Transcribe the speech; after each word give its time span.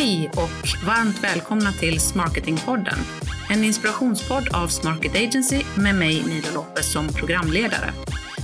Hej 0.00 0.30
och 0.32 0.86
varmt 0.86 1.24
välkomna 1.24 1.72
till 1.72 2.00
Smarketingpodden. 2.00 2.98
En 3.50 3.64
inspirationspodd 3.64 4.48
av 4.54 4.68
Smarket 4.68 5.14
Agency 5.14 5.62
med 5.78 5.94
mig 5.94 6.22
Nilo 6.26 6.46
Lopez 6.54 6.92
som 6.92 7.08
programledare. 7.08 7.92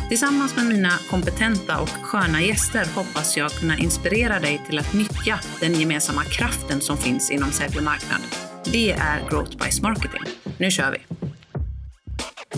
Tillsammans 0.09 0.57
med 0.57 0.67
mina 0.67 0.91
kompetenta 1.11 1.81
och 1.81 1.89
sköna 1.89 2.43
gäster 2.43 2.87
hoppas 2.95 3.37
jag 3.37 3.51
kunna 3.51 3.79
inspirera 3.79 4.41
dig 4.41 4.63
till 4.67 4.79
att 4.79 4.93
nyttja 4.93 5.41
den 5.61 5.75
gemensamma 5.75 6.25
kraften 6.25 6.81
som 6.81 6.97
finns 6.97 7.31
inom 7.31 7.53
sälj 7.53 7.77
och 7.77 7.85
marknad. 7.85 8.21
Det 8.65 8.93
är 8.93 9.29
Growth 9.31 9.65
by 9.65 9.71
Smarketing. 9.71 10.23
Nu 10.59 10.71
kör 10.71 10.91
vi! 10.91 11.17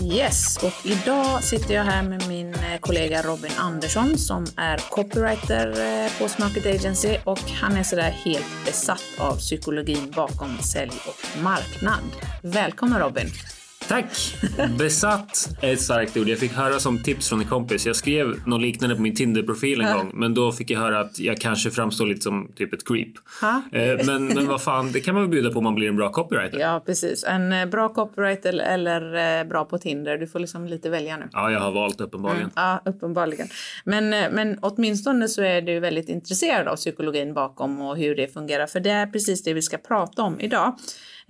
Yes, 0.01 0.57
och 0.63 0.85
idag 0.85 1.43
sitter 1.43 1.73
jag 1.73 1.83
här 1.83 2.03
med 2.03 2.27
min 2.27 2.48
kollega 2.79 3.21
Robin 3.21 3.51
Andersson 3.57 4.17
som 4.17 4.45
är 4.57 4.77
copywriter 4.77 5.67
eh, 5.67 6.11
på 6.19 6.27
Smarket 6.27 6.65
Agency 6.65 7.17
och 7.23 7.39
han 7.39 7.77
är 7.77 7.83
sådär 7.83 8.11
helt 8.25 8.65
besatt 8.65 9.03
av 9.17 9.35
psykologin 9.35 10.11
bakom 10.15 10.57
sälj 10.57 10.93
och 11.07 11.41
marknad. 11.43 12.03
Välkommen 12.43 12.99
Robin! 12.99 13.29
Tack! 13.89 14.37
Besatt 14.77 15.49
är 15.61 15.73
ett 15.73 15.81
starkt 15.81 16.17
ord. 16.17 16.27
Jag 16.27 16.39
fick 16.39 16.53
höra 16.53 16.79
som 16.79 17.03
tips 17.03 17.29
från 17.29 17.39
en 17.39 17.47
kompis. 17.47 17.85
Jag 17.85 17.95
skrev 17.95 18.47
något 18.47 18.61
liknande 18.61 18.95
på 18.95 19.01
min 19.01 19.15
Tinder-profil 19.15 19.81
en 19.81 19.87
ja. 19.87 19.97
gång, 19.97 20.11
men 20.13 20.33
då 20.33 20.51
fick 20.51 20.69
jag 20.69 20.79
höra 20.79 20.99
att 20.99 21.19
jag 21.19 21.37
kanske 21.37 21.71
framstår 21.71 22.05
lite 22.05 22.21
som 22.21 22.51
typ 22.55 22.73
ett 22.73 22.87
creep. 22.87 23.07
Eh, 23.71 24.05
men, 24.05 24.27
men 24.27 24.47
vad 24.47 24.61
fan, 24.61 24.91
det 24.91 24.99
kan 24.99 25.13
man 25.13 25.23
väl 25.23 25.29
bjuda 25.31 25.51
på 25.51 25.57
om 25.57 25.63
man 25.63 25.75
blir 25.75 25.87
en 25.87 25.95
bra 25.95 26.11
copywriter? 26.11 26.59
Ja, 26.59 26.83
precis. 26.85 27.23
En 27.23 27.53
eh, 27.53 27.65
bra 27.65 27.89
copywriter 27.89 28.53
eller 28.53 29.39
eh, 29.39 29.47
bra 29.47 29.65
på 29.65 29.77
Tinder. 29.77 30.17
Du 30.17 30.27
får 30.27 30.39
liksom 30.39 30.67
lite 30.67 30.89
välja 30.89 31.17
nu. 31.17 31.29
Ja, 31.31 31.51
jag 31.51 31.59
har 31.59 31.71
valt 31.71 32.01
uppenbarligen. 32.01 32.41
Mm, 32.41 32.51
ja, 32.55 32.81
uppenbarligen. 32.85 33.47
Men, 33.83 34.09
men 34.09 34.59
åtminstone 34.61 35.27
så 35.27 35.41
är 35.41 35.61
du 35.61 35.79
väldigt 35.79 36.09
intresserad 36.09 36.67
av 36.67 36.75
psykologin 36.75 37.33
bakom 37.33 37.81
och 37.81 37.97
hur 37.97 38.15
det 38.15 38.33
fungerar. 38.33 38.67
För 38.67 38.79
det 38.79 38.91
är 38.91 39.07
precis 39.07 39.43
det 39.43 39.53
vi 39.53 39.61
ska 39.61 39.77
prata 39.77 40.23
om 40.23 40.39
idag. 40.39 40.75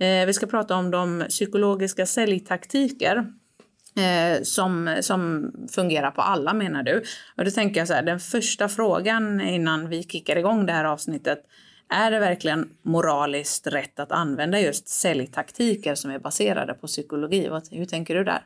Eh, 0.00 0.26
vi 0.26 0.32
ska 0.32 0.46
prata 0.46 0.76
om 0.76 0.90
de 0.90 1.24
psykologiska 1.28 2.06
säljtaktiker 2.06 3.16
eh, 3.96 4.42
som, 4.42 4.96
som 5.00 5.52
fungerar 5.74 6.10
på 6.10 6.22
alla 6.22 6.54
menar 6.54 6.82
du. 6.82 7.02
Och 7.36 7.44
då 7.44 7.50
tänker 7.50 7.80
jag 7.80 7.88
så 7.88 7.94
här, 7.94 8.02
den 8.02 8.20
första 8.20 8.68
frågan 8.68 9.40
innan 9.40 9.88
vi 9.88 10.02
kickar 10.02 10.36
igång 10.36 10.66
det 10.66 10.72
här 10.72 10.84
avsnittet. 10.84 11.38
Är 11.88 12.10
det 12.10 12.20
verkligen 12.20 12.68
moraliskt 12.82 13.66
rätt 13.66 14.00
att 14.00 14.12
använda 14.12 14.60
just 14.60 14.88
säljtaktiker 14.88 15.94
som 15.94 16.10
är 16.10 16.18
baserade 16.18 16.74
på 16.74 16.86
psykologi? 16.86 17.50
Hur 17.70 17.84
tänker 17.84 18.14
du 18.14 18.24
där? 18.24 18.42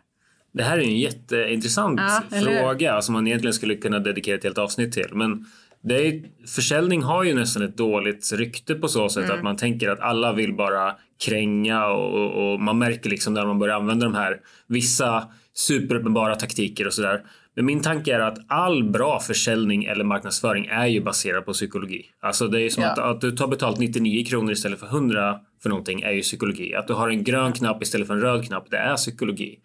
Det 0.53 0.63
här 0.63 0.79
är 0.79 0.83
en 0.83 0.99
jätteintressant 0.99 2.01
ja, 2.01 2.23
fråga 2.41 3.03
som 3.03 3.13
man 3.13 3.27
egentligen 3.27 3.55
skulle 3.55 3.77
kunna 3.77 3.99
dedikera 3.99 4.37
ett 4.37 4.45
helt 4.45 4.59
avsnitt 4.59 4.93
till. 4.93 5.09
Men 5.13 5.47
det 5.85 6.07
är, 6.07 6.23
försäljning 6.47 7.03
har 7.03 7.25
ju 7.25 7.35
nästan 7.35 7.63
ett 7.63 7.77
dåligt 7.77 8.33
rykte 8.33 8.75
på 8.75 8.89
så 8.89 9.09
sätt 9.09 9.25
mm. 9.25 9.37
att 9.37 9.45
man 9.45 9.57
tänker 9.57 9.89
att 9.89 10.01
alla 10.01 10.33
vill 10.33 10.55
bara 10.55 10.95
kränga 11.25 11.87
och, 11.87 12.53
och, 12.53 12.61
man 12.61 12.79
märker 12.79 13.11
liksom 13.11 13.35
när 13.35 13.47
man 13.47 13.59
börjar 13.59 13.77
använda 13.77 14.07
de 14.07 14.15
här 14.15 14.41
vissa 14.67 15.29
superuppenbara 15.55 16.35
taktiker 16.35 16.87
och 16.87 16.93
sådär. 16.93 17.23
Men 17.57 17.65
min 17.65 17.83
tanke 17.83 18.15
är 18.15 18.21
att 18.21 18.39
all 18.49 18.91
bra 18.91 19.21
försäljning 19.21 19.85
eller 19.85 20.05
marknadsföring 20.05 20.67
är 20.67 20.87
ju 20.87 21.01
baserad 21.01 21.45
på 21.45 21.53
psykologi. 21.53 22.03
Alltså 22.21 22.49
det 22.49 22.63
är 22.63 22.71
som 22.71 22.83
ja. 22.83 22.91
att, 22.91 22.99
att 22.99 23.21
du 23.21 23.31
tar 23.31 23.49
betalt 23.49 23.79
99 23.79 24.25
kronor 24.25 24.53
istället 24.53 24.81
för 24.81 24.87
100 24.87 25.41
för 25.63 25.69
någonting 25.69 26.03
är 26.03 26.13
ju 26.13 26.23
psykologi. 26.23 26.75
Att 26.75 26.87
du 26.87 26.93
har 26.93 27.09
en 27.09 27.25
grön 27.25 27.53
knapp 27.53 27.83
istället 27.83 28.07
för 28.07 28.15
en 28.15 28.21
röd 28.21 28.47
knapp, 28.47 28.71
det 28.71 28.77
är 28.77 28.97
psykologi. 28.97 29.59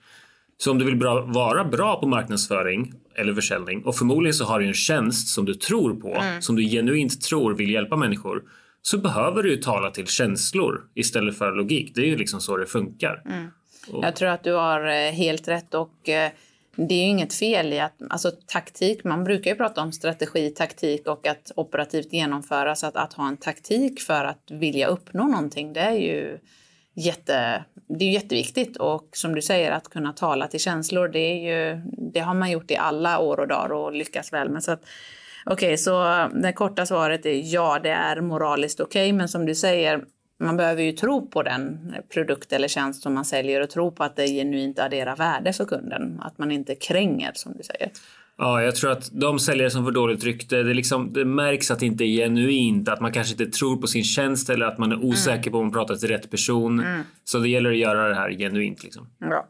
Så 0.62 0.72
om 0.72 0.78
du 0.78 0.86
vill 0.86 0.96
bra, 0.96 1.26
vara 1.26 1.66
bra 1.66 2.00
på 2.00 2.08
marknadsföring 2.08 2.94
eller 3.16 3.34
försäljning 3.34 3.84
och 3.86 3.96
förmodligen 3.96 4.34
så 4.34 4.46
har 4.46 4.60
du 4.60 4.68
en 4.68 4.74
tjänst 4.74 5.28
som 5.28 5.46
du 5.46 5.54
tror 5.54 5.94
på, 5.94 6.16
mm. 6.16 6.42
som 6.42 6.56
du 6.56 6.64
genuint 6.64 7.22
tror 7.22 7.54
vill 7.54 7.72
hjälpa 7.72 7.96
människor, 7.96 8.44
så 8.82 8.98
behöver 8.98 9.44
du 9.44 9.50
ju 9.50 9.58
tala 9.58 9.92
till 9.92 10.08
känslor 10.08 10.82
istället 10.96 11.38
för 11.38 11.52
logik. 11.52 11.92
Det 11.96 12.02
är 12.02 12.06
ju 12.06 12.18
liksom 12.18 12.42
så 12.42 12.58
det 12.58 12.66
funkar. 12.66 13.22
Mm. 13.26 13.48
Och... 13.92 14.04
Jag 14.04 14.16
tror 14.16 14.30
att 14.30 14.44
du 14.44 14.54
har 14.54 14.88
eh, 14.88 15.12
helt 15.12 15.48
rätt 15.48 15.74
och 15.74 16.10
eh, 16.10 16.32
det 16.76 16.96
är 16.96 17.04
ju 17.04 17.10
inget 17.10 17.34
fel 17.34 17.74
i 17.74 17.80
att, 17.80 17.96
alltså 18.10 18.32
taktik, 18.46 19.04
man 19.04 19.24
brukar 19.24 19.52
ju 19.52 19.58
prata 19.58 19.82
om 19.82 19.92
strategi, 19.92 20.50
taktik 20.50 21.08
och 21.08 21.28
att 21.28 21.52
operativt 21.56 22.14
genomföra, 22.14 22.76
så 22.76 22.88
att, 22.88 22.96
att 22.96 23.14
ha 23.14 23.28
en 23.28 23.38
taktik 23.38 24.02
för 24.02 24.26
att 24.26 24.52
vilja 24.52 24.88
uppnå 24.88 25.28
någonting, 25.28 25.74
det 25.74 25.80
är 25.80 25.96
ju 25.96 26.40
jätte, 27.00 27.64
det 27.88 28.06
är 28.06 28.10
jätteviktigt. 28.10 28.78
Och 28.78 29.10
som 29.14 29.36
du 29.36 29.42
säger, 29.42 29.72
att 29.72 29.90
kunna 29.90 30.14
tala 30.14 30.48
till 30.48 30.60
känslor, 30.60 31.08
det, 31.08 31.20
är 31.20 31.36
ju, 31.36 31.82
det 32.14 32.20
har 32.20 32.34
man 32.34 32.52
gjort 32.52 32.72
i 32.72 32.76
alla 32.76 33.20
år 33.20 33.40
och 33.40 33.48
dagar 33.48 33.72
och 33.72 33.94
lyckats 33.94 34.34
väl 34.34 34.50
med. 34.50 34.64
Så 34.64 34.72
att, 34.72 34.84
Okej, 35.46 35.68
okay, 35.68 35.78
så 35.78 36.28
det 36.34 36.54
korta 36.54 36.86
svaret 36.86 37.26
är 37.26 37.54
ja, 37.54 37.80
det 37.84 37.90
är 37.90 38.22
moraliskt 38.22 38.80
okej, 38.80 39.06
okay, 39.06 39.14
men 39.14 39.28
som 39.28 39.46
du 39.46 39.56
säger, 39.56 40.04
man 40.40 40.58
behöver 40.58 40.84
ju 40.84 40.92
tro 40.92 41.28
på 41.28 41.44
den 41.44 41.96
produkt 42.14 42.54
eller 42.54 42.68
tjänst 42.68 43.04
som 43.04 43.14
man 43.14 43.26
säljer 43.26 43.62
och 43.62 43.70
tro 43.70 43.92
på 43.92 44.04
att 44.04 44.16
det 44.16 44.28
genuint 44.28 44.80
adderar 44.80 45.16
värde 45.16 45.54
för 45.54 45.66
kunden. 45.66 46.22
Att 46.22 46.38
man 46.38 46.52
inte 46.52 46.76
kränger 46.76 47.32
som 47.36 47.54
du 47.58 47.64
säger. 47.64 47.92
Ja, 48.42 48.64
jag 48.64 48.76
tror 48.76 48.92
att 48.92 49.10
de 49.12 49.40
säljare 49.40 49.70
som 49.70 49.84
får 49.84 49.92
dåligt 49.92 50.24
rykte, 50.24 50.64
det, 50.64 50.74
liksom, 50.74 51.14
det 51.14 51.26
märks 51.26 51.72
att 51.72 51.80
det 51.80 51.86
inte 51.86 52.04
är 52.04 52.08
genuint, 52.08 52.90
att 52.90 53.02
man 53.02 53.14
kanske 53.14 53.34
inte 53.34 53.58
tror 53.58 53.78
på 53.78 53.88
sin 53.88 54.04
tjänst 54.04 54.50
eller 54.50 54.66
att 54.66 54.78
man 54.78 54.92
är 54.92 55.06
osäker 55.06 55.40
mm. 55.40 55.52
på 55.52 55.58
om 55.58 55.66
man 55.66 55.74
pratar 55.74 55.96
till 55.96 56.08
rätt 56.08 56.32
person. 56.32 56.80
Mm. 56.80 57.02
Så 57.24 57.40
det 57.40 57.50
gäller 57.50 57.70
att 57.70 57.78
göra 57.78 58.10
det 58.10 58.16
här 58.16 58.32
genuint. 58.32 58.84
Liksom. 58.84 59.08
Ja. 59.20 59.50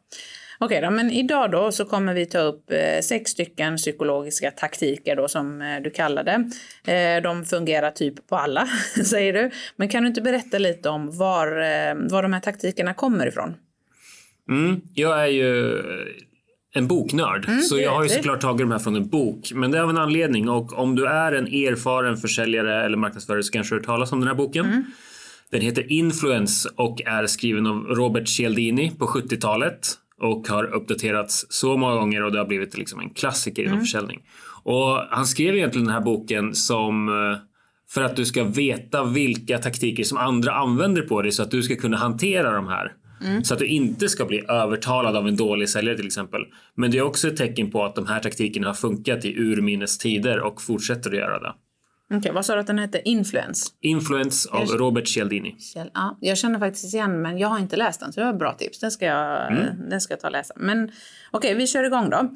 Okej 0.59 0.77
okay, 0.77 0.89
men 0.89 1.11
idag 1.11 1.51
då 1.51 1.71
så 1.71 1.85
kommer 1.85 2.13
vi 2.13 2.25
ta 2.25 2.39
upp 2.39 2.71
eh, 2.71 3.01
sex 3.01 3.31
stycken 3.31 3.77
psykologiska 3.77 4.51
taktiker 4.51 5.15
då 5.15 5.27
som 5.27 5.61
eh, 5.61 5.81
du 5.81 5.89
kallar 5.89 6.23
det. 6.23 6.51
Eh, 6.93 7.23
de 7.23 7.45
fungerar 7.45 7.91
typ 7.91 8.27
på 8.27 8.35
alla, 8.35 8.67
säger 9.05 9.33
du. 9.33 9.51
Men 9.75 9.89
kan 9.89 10.03
du 10.03 10.09
inte 10.09 10.21
berätta 10.21 10.57
lite 10.57 10.89
om 10.89 11.17
var, 11.17 11.47
var 12.09 12.23
de 12.23 12.33
här 12.33 12.41
taktikerna 12.41 12.93
kommer 12.93 13.27
ifrån? 13.27 13.55
Mm, 14.49 14.81
jag 14.93 15.21
är 15.23 15.27
ju 15.27 15.81
en 16.73 16.87
boknörd, 16.87 17.45
mm, 17.47 17.61
så 17.61 17.79
jag 17.79 17.91
har 17.91 18.03
ju 18.03 18.09
såklart 18.09 18.41
tagit 18.41 18.59
de 18.59 18.71
här 18.71 18.79
från 18.79 18.95
en 18.95 19.09
bok. 19.09 19.51
Men 19.55 19.71
det 19.71 19.77
är 19.77 19.81
av 19.81 19.89
en 19.89 19.97
anledning 19.97 20.49
och 20.49 20.79
om 20.79 20.95
du 20.95 21.05
är 21.05 21.31
en 21.31 21.47
erfaren 21.47 22.17
försäljare 22.17 22.85
eller 22.85 22.97
marknadsförare 22.97 23.43
så 23.43 23.51
kanske 23.51 23.75
du 23.75 23.79
har 23.79 23.83
talas 23.83 24.11
om 24.11 24.19
den 24.19 24.27
här 24.27 24.35
boken. 24.35 24.65
Mm. 24.65 24.83
Den 25.51 25.61
heter 25.61 25.91
Influence 25.91 26.69
och 26.75 27.01
är 27.05 27.27
skriven 27.27 27.67
av 27.67 27.75
Robert 27.75 28.27
Cialdini 28.27 28.91
på 28.99 29.05
70-talet 29.05 29.93
och 30.21 30.47
har 30.47 30.63
uppdaterats 30.63 31.45
så 31.49 31.77
många 31.77 31.95
gånger 31.95 32.23
och 32.23 32.31
det 32.31 32.37
har 32.37 32.45
blivit 32.45 32.77
liksom 32.77 32.99
en 32.99 33.09
klassiker 33.09 33.61
inom 33.61 33.73
mm. 33.73 33.85
försäljning. 33.85 34.19
Och 34.63 34.97
han 35.09 35.25
skrev 35.25 35.55
egentligen 35.55 35.85
den 35.85 35.93
här 35.93 36.01
boken 36.01 36.55
som 36.55 37.09
eh, 37.09 37.37
för 37.89 38.01
att 38.01 38.15
du 38.15 38.25
ska 38.25 38.43
veta 38.43 39.03
vilka 39.03 39.57
taktiker 39.57 40.03
som 40.03 40.17
andra 40.17 40.53
använder 40.53 41.01
på 41.01 41.21
dig 41.21 41.31
så 41.31 41.43
att 41.43 41.51
du 41.51 41.63
ska 41.63 41.75
kunna 41.75 41.97
hantera 41.97 42.51
de 42.51 42.67
här. 42.67 42.91
Mm. 43.21 43.43
Så 43.43 43.53
att 43.53 43.59
du 43.59 43.67
inte 43.67 44.09
ska 44.09 44.25
bli 44.25 44.45
övertalad 44.47 45.15
av 45.15 45.27
en 45.27 45.35
dålig 45.35 45.69
säljare 45.69 45.97
till 45.97 46.07
exempel. 46.07 46.41
Men 46.75 46.91
det 46.91 46.97
är 46.97 47.01
också 47.01 47.27
ett 47.27 47.37
tecken 47.37 47.71
på 47.71 47.83
att 47.83 47.95
de 47.95 48.07
här 48.07 48.19
taktikerna 48.19 48.67
har 48.67 48.73
funkat 48.73 49.25
i 49.25 49.39
urminnes 49.39 49.97
tider 49.97 50.39
och 50.39 50.61
fortsätter 50.61 51.09
att 51.09 51.17
göra 51.17 51.39
det. 51.39 51.53
Okej, 52.11 52.19
okay, 52.19 52.31
vad 52.31 52.45
sa 52.45 52.53
du 52.53 52.59
att 52.59 52.67
den 52.67 52.79
hette? 52.79 53.01
Influence? 53.05 53.69
Influence 53.81 54.49
av 54.49 54.67
jag, 54.69 54.79
Robert 54.79 55.07
Cialdini. 55.07 55.55
Ja, 55.93 56.17
jag 56.21 56.37
känner 56.37 56.59
faktiskt 56.59 56.93
igen 56.93 57.21
men 57.21 57.37
jag 57.37 57.47
har 57.47 57.59
inte 57.59 57.77
läst 57.77 57.99
den 57.99 58.13
så 58.13 58.19
det 58.19 58.25
var 58.25 58.33
bra 58.33 58.53
tips. 58.53 58.79
Den 58.79 58.91
ska 58.91 59.05
jag, 59.05 59.51
mm. 59.51 59.89
den 59.89 60.01
ska 60.01 60.13
jag 60.13 60.19
ta 60.19 60.27
och 60.27 60.31
läsa. 60.31 60.53
Men 60.57 60.83
okej, 60.83 60.93
okay, 61.31 61.53
vi 61.53 61.67
kör 61.67 61.83
igång 61.83 62.09
då. 62.09 62.29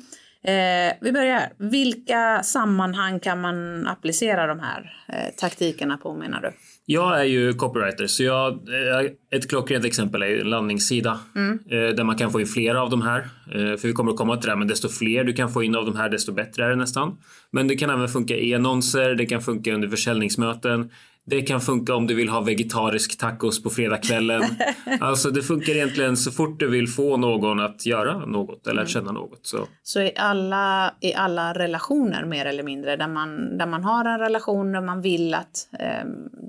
Eh, 0.43 0.93
vi 1.01 1.11
börjar 1.11 1.35
här. 1.35 1.53
Vilka 1.57 2.43
sammanhang 2.43 3.19
kan 3.19 3.41
man 3.41 3.87
applicera 3.87 4.47
de 4.47 4.59
här 4.59 4.93
eh, 5.07 5.35
taktikerna 5.37 5.97
på 5.97 6.13
menar 6.13 6.41
du? 6.41 6.51
Jag 6.85 7.19
är 7.19 7.23
ju 7.23 7.53
copywriter 7.53 8.07
så 8.07 8.23
jag, 8.23 8.53
eh, 8.53 9.11
ett 9.31 9.49
klockrent 9.49 9.85
exempel 9.85 10.21
är 10.21 10.27
ju 10.27 10.41
en 10.41 10.49
landningssida 10.49 11.19
mm. 11.35 11.59
Eh, 11.69 11.95
där 11.95 12.03
man 12.03 12.17
kan 12.17 12.31
få 12.31 12.39
in 12.39 12.47
flera 12.47 12.81
av 12.81 12.89
de 12.89 13.01
här. 13.01 13.19
Eh, 13.51 13.77
för 13.77 13.87
vi 13.87 13.93
kommer 13.93 14.11
att 14.11 14.17
komma 14.17 14.37
till 14.37 14.45
det 14.45 14.51
här, 14.51 14.57
men 14.57 14.67
desto 14.67 14.89
fler 14.89 15.23
du 15.23 15.33
kan 15.33 15.49
få 15.49 15.63
in 15.63 15.75
av 15.75 15.85
de 15.85 15.95
här 15.95 16.09
desto 16.09 16.31
bättre 16.31 16.65
är 16.65 16.69
det 16.69 16.75
nästan. 16.75 17.17
Men 17.51 17.67
det 17.67 17.75
kan 17.75 17.89
även 17.89 18.07
funka 18.07 18.35
i 18.35 18.55
annonser, 18.55 19.15
det 19.15 19.25
kan 19.25 19.41
funka 19.41 19.73
under 19.73 19.87
försäljningsmöten. 19.87 20.89
Det 21.25 21.41
kan 21.41 21.61
funka 21.61 21.95
om 21.95 22.07
du 22.07 22.15
vill 22.15 22.29
ha 22.29 22.41
vegetarisk 22.41 23.17
tacos 23.17 23.63
på 23.63 23.69
fredagskvällen. 23.69 24.43
alltså 24.99 25.29
det 25.29 25.43
funkar 25.43 25.73
egentligen 25.73 26.17
så 26.17 26.31
fort 26.31 26.59
du 26.59 26.69
vill 26.69 26.87
få 26.87 27.17
någon 27.17 27.59
att 27.59 27.85
göra 27.85 28.25
något 28.25 28.67
eller 28.67 28.81
att 28.81 28.89
mm. 28.95 29.03
känna 29.03 29.11
något. 29.11 29.39
Så, 29.41 29.67
så 29.83 30.01
i, 30.01 30.11
alla, 30.15 30.93
i 30.99 31.13
alla 31.13 31.53
relationer 31.53 32.25
mer 32.25 32.45
eller 32.45 32.63
mindre 32.63 32.95
där 32.95 33.07
man, 33.07 33.57
där 33.57 33.65
man 33.67 33.83
har 33.83 34.05
en 34.05 34.19
relation 34.19 34.71
där 34.71 34.81
man 34.81 35.01
vill 35.01 35.33
att 35.33 35.67
eh, 35.79 36.05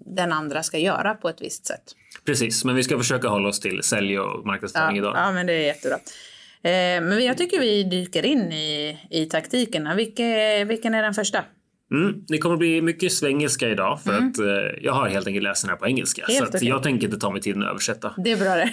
den 0.06 0.32
andra 0.32 0.62
ska 0.62 0.79
göra 0.79 1.15
på 1.15 1.29
ett 1.29 1.41
visst 1.43 1.67
sätt. 1.67 1.85
Precis, 2.25 2.65
men 2.65 2.75
vi 2.75 2.82
ska 2.82 2.99
försöka 2.99 3.29
hålla 3.29 3.49
oss 3.49 3.61
till 3.61 3.82
sälj 3.82 4.19
och 4.19 4.47
marknadsföring 4.47 4.97
ja, 4.97 5.03
idag. 5.03 5.17
Ja, 5.17 5.32
men 5.32 5.47
det 5.47 5.53
är 5.53 5.67
jättebra. 5.67 5.97
Eh, 6.62 7.09
men 7.09 7.25
jag 7.25 7.38
tycker 7.38 7.61
vi 7.61 7.82
dyker 7.82 8.25
in 8.25 8.53
i, 8.53 8.99
i 9.11 9.26
taktikerna. 9.26 9.94
Vilke, 9.94 10.65
vilken 10.65 10.94
är 10.94 11.03
den 11.03 11.15
första? 11.15 11.44
Mm, 11.93 12.15
det 12.29 12.39
kommer 12.39 12.57
bli 12.57 12.83
mycket 12.83 13.13
svengelska 13.13 13.69
idag 13.69 14.01
för 14.03 14.13
mm. 14.13 14.29
att 14.29 14.39
eh, 14.39 14.47
jag 14.83 14.93
har 14.93 15.09
helt 15.09 15.27
enkelt 15.27 15.45
läst 15.45 15.63
den 15.63 15.71
här 15.71 15.77
på 15.77 15.87
engelska. 15.87 16.25
Helt 16.29 16.51
så 16.51 16.57
okay. 16.57 16.69
jag 16.69 16.83
tänker 16.83 17.07
inte 17.07 17.19
ta 17.19 17.31
mig 17.31 17.41
tiden 17.41 17.63
att 17.63 17.71
översätta. 17.71 18.15
Det 18.17 18.33
är 18.33 18.37
bra 18.37 18.55
det. 18.55 18.71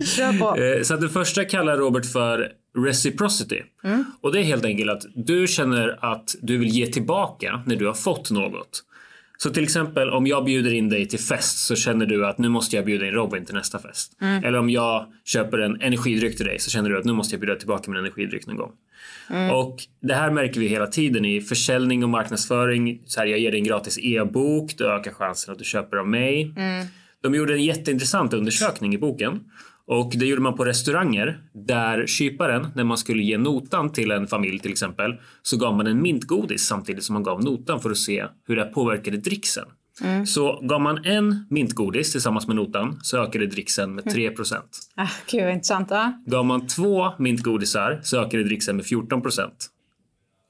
Kör 0.04 0.38
på. 0.38 0.60
Eh, 0.60 0.82
så 0.82 0.94
att 0.94 1.00
det 1.00 1.08
första 1.08 1.44
kallar 1.44 1.76
Robert 1.76 2.06
för 2.06 2.52
reciprocity. 2.78 3.62
Mm. 3.84 4.04
Och 4.20 4.32
det 4.32 4.40
är 4.40 4.42
helt 4.42 4.64
enkelt 4.64 4.90
att 4.90 5.02
du 5.14 5.46
känner 5.46 6.12
att 6.12 6.34
du 6.42 6.58
vill 6.58 6.68
ge 6.68 6.86
tillbaka 6.86 7.62
när 7.66 7.76
du 7.76 7.86
har 7.86 7.94
fått 7.94 8.30
något. 8.30 8.82
Så 9.42 9.50
till 9.50 9.62
exempel 9.62 10.10
om 10.10 10.26
jag 10.26 10.44
bjuder 10.44 10.72
in 10.72 10.88
dig 10.88 11.08
till 11.08 11.18
fest 11.18 11.58
så 11.58 11.76
känner 11.76 12.06
du 12.06 12.26
att 12.26 12.38
nu 12.38 12.48
måste 12.48 12.76
jag 12.76 12.84
bjuda 12.84 13.06
in 13.06 13.12
Robin 13.12 13.44
till 13.44 13.54
nästa 13.54 13.78
fest. 13.78 14.12
Mm. 14.20 14.44
Eller 14.44 14.58
om 14.58 14.70
jag 14.70 15.06
köper 15.24 15.58
en 15.58 15.80
energidryck 15.80 16.36
till 16.36 16.46
dig 16.46 16.58
så 16.58 16.70
känner 16.70 16.90
du 16.90 16.98
att 16.98 17.04
nu 17.04 17.12
måste 17.12 17.34
jag 17.34 17.40
bjuda 17.40 17.56
tillbaka 17.56 17.90
min 17.90 18.00
energidryck 18.00 18.46
någon 18.46 18.56
gång. 18.56 18.72
Mm. 19.30 19.50
Och 19.50 19.76
det 20.02 20.14
här 20.14 20.30
märker 20.30 20.60
vi 20.60 20.66
hela 20.66 20.86
tiden 20.86 21.24
i 21.24 21.40
försäljning 21.40 22.04
och 22.04 22.10
marknadsföring. 22.10 23.02
Så 23.06 23.20
här, 23.20 23.26
jag 23.26 23.38
ger 23.38 23.50
dig 23.50 23.60
en 23.60 23.66
gratis 23.66 23.98
e-bok, 24.02 24.74
du 24.78 24.86
ökar 24.86 25.12
chansen 25.12 25.52
att 25.52 25.58
du 25.58 25.64
köper 25.64 25.96
av 25.96 26.08
mig. 26.08 26.54
Mm. 26.56 26.86
De 27.22 27.34
gjorde 27.34 27.54
en 27.54 27.64
jätteintressant 27.64 28.32
undersökning 28.32 28.94
i 28.94 28.98
boken 28.98 29.40
och 29.92 30.12
det 30.16 30.26
gjorde 30.26 30.42
man 30.42 30.56
på 30.56 30.64
restauranger 30.64 31.40
där 31.66 32.06
kyparen, 32.06 32.66
när 32.74 32.84
man 32.84 32.98
skulle 32.98 33.22
ge 33.22 33.38
notan 33.38 33.92
till 33.92 34.10
en 34.10 34.26
familj 34.26 34.58
till 34.58 34.70
exempel, 34.70 35.14
så 35.42 35.56
gav 35.56 35.76
man 35.76 35.86
en 35.86 36.02
mintgodis 36.02 36.66
samtidigt 36.66 37.04
som 37.04 37.12
man 37.12 37.22
gav 37.22 37.44
notan 37.44 37.80
för 37.80 37.90
att 37.90 37.96
se 37.96 38.26
hur 38.46 38.56
det 38.56 38.64
påverkade 38.64 39.16
dricksen. 39.16 39.64
Mm. 40.02 40.26
Så 40.26 40.60
gav 40.62 40.80
man 40.80 41.04
en 41.04 41.46
mintgodis 41.50 42.12
tillsammans 42.12 42.46
med 42.46 42.56
notan 42.56 43.00
så 43.02 43.18
ökade 43.18 43.46
dricksen 43.46 43.94
med 43.94 44.04
3 44.12 44.30
procent. 44.30 44.78
Ah, 44.96 45.08
gud 45.30 45.44
vad 45.44 45.52
intressant. 45.52 45.90
Va? 45.90 46.12
Gav 46.26 46.46
man 46.46 46.66
två 46.66 47.12
mintgodisar 47.18 48.00
så 48.02 48.20
ökade 48.20 48.44
dricksen 48.44 48.76
med 48.76 48.86
14 48.86 49.22
procent. 49.22 49.66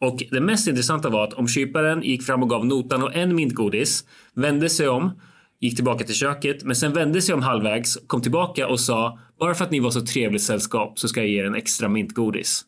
Och 0.01 0.23
det 0.31 0.41
mest 0.41 0.69
intressanta 0.69 1.09
var 1.09 1.25
att 1.25 1.33
om 1.33 1.49
kyparen 1.49 2.03
gick 2.03 2.23
fram 2.23 2.43
och 2.43 2.51
gav 2.51 2.67
notan 2.67 3.03
och 3.03 3.15
en 3.15 3.35
mintgodis, 3.35 4.05
vände 4.35 4.69
sig 4.71 4.89
om 4.89 5.11
gick 5.63 5.77
tillbaka 5.77 6.05
till 6.05 6.15
köket 6.15 6.65
men 6.65 6.77
sen 6.77 6.93
vände 6.93 7.23
sig 7.23 7.35
om 7.35 7.43
halvvägs, 7.43 7.99
kom 8.07 8.23
tillbaka 8.23 8.69
och 8.69 8.81
sa 8.81 9.19
bara 9.39 9.55
för 9.55 9.65
att 9.65 9.71
ni 9.71 9.81
var 9.81 9.91
så 9.91 10.07
trevligt 10.07 10.43
sällskap 10.43 10.99
så 10.99 11.09
ska 11.09 11.21
jag 11.21 11.29
ge 11.29 11.41
er 11.41 11.45
en 11.45 11.55
extra 11.55 11.89
mintgodis. 11.89 12.65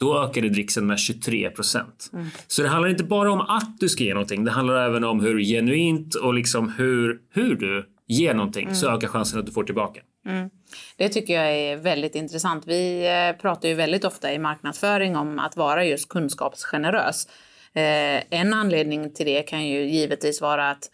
Då 0.00 0.22
ökade 0.22 0.48
dricksen 0.48 0.86
med 0.86 0.98
23 0.98 1.50
procent. 1.50 2.10
Mm. 2.12 2.26
Så 2.46 2.62
det 2.62 2.68
handlar 2.68 2.90
inte 2.90 3.04
bara 3.04 3.32
om 3.32 3.40
att 3.40 3.80
du 3.80 3.88
ska 3.88 4.04
ge 4.04 4.14
någonting. 4.14 4.44
Det 4.44 4.50
handlar 4.50 4.86
även 4.86 5.04
om 5.04 5.20
hur 5.20 5.40
genuint 5.40 6.14
och 6.14 6.34
liksom 6.34 6.68
hur, 6.68 7.18
hur 7.30 7.54
du 7.54 7.88
ger 8.06 8.34
någonting 8.34 8.64
mm. 8.64 8.74
så 8.74 8.90
ökar 8.90 9.08
chansen 9.08 9.40
att 9.40 9.46
du 9.46 9.52
får 9.52 9.64
tillbaka. 9.64 10.00
Mm. 10.26 10.50
Det 10.96 11.08
tycker 11.08 11.34
jag 11.34 11.52
är 11.52 11.76
väldigt 11.76 12.14
intressant. 12.14 12.64
Vi 12.66 13.06
eh, 13.06 13.40
pratar 13.40 13.68
ju 13.68 13.74
väldigt 13.74 14.04
ofta 14.04 14.32
i 14.32 14.38
marknadsföring 14.38 15.16
om 15.16 15.38
att 15.38 15.56
vara 15.56 15.84
just 15.84 16.08
kunskapsgenerös. 16.08 17.28
Eh, 17.72 18.40
en 18.40 18.54
anledning 18.54 19.12
till 19.12 19.26
det 19.26 19.42
kan 19.42 19.66
ju 19.66 19.84
givetvis 19.84 20.40
vara 20.40 20.70
att 20.70 20.90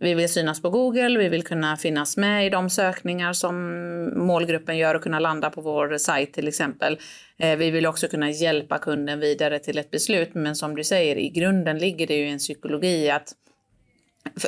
vi 0.00 0.14
vill 0.14 0.28
synas 0.28 0.62
på 0.62 0.70
Google, 0.70 1.18
vi 1.18 1.28
vill 1.28 1.44
kunna 1.44 1.76
finnas 1.76 2.16
med 2.16 2.46
i 2.46 2.50
de 2.50 2.70
sökningar 2.70 3.32
som 3.32 4.26
målgruppen 4.26 4.76
gör 4.78 4.94
och 4.94 5.02
kunna 5.02 5.18
landa 5.18 5.50
på 5.50 5.60
vår 5.60 5.98
sajt 5.98 6.32
till 6.32 6.48
exempel. 6.48 6.98
Eh, 7.38 7.56
vi 7.56 7.70
vill 7.70 7.86
också 7.86 8.08
kunna 8.08 8.30
hjälpa 8.30 8.78
kunden 8.78 9.20
vidare 9.20 9.58
till 9.58 9.78
ett 9.78 9.90
beslut, 9.90 10.34
men 10.34 10.56
som 10.56 10.76
du 10.76 10.84
säger, 10.84 11.16
i 11.16 11.28
grunden 11.28 11.78
ligger 11.78 12.06
det 12.06 12.16
ju 12.16 12.28
en 12.28 12.38
psykologi 12.38 13.10
att 13.10 13.32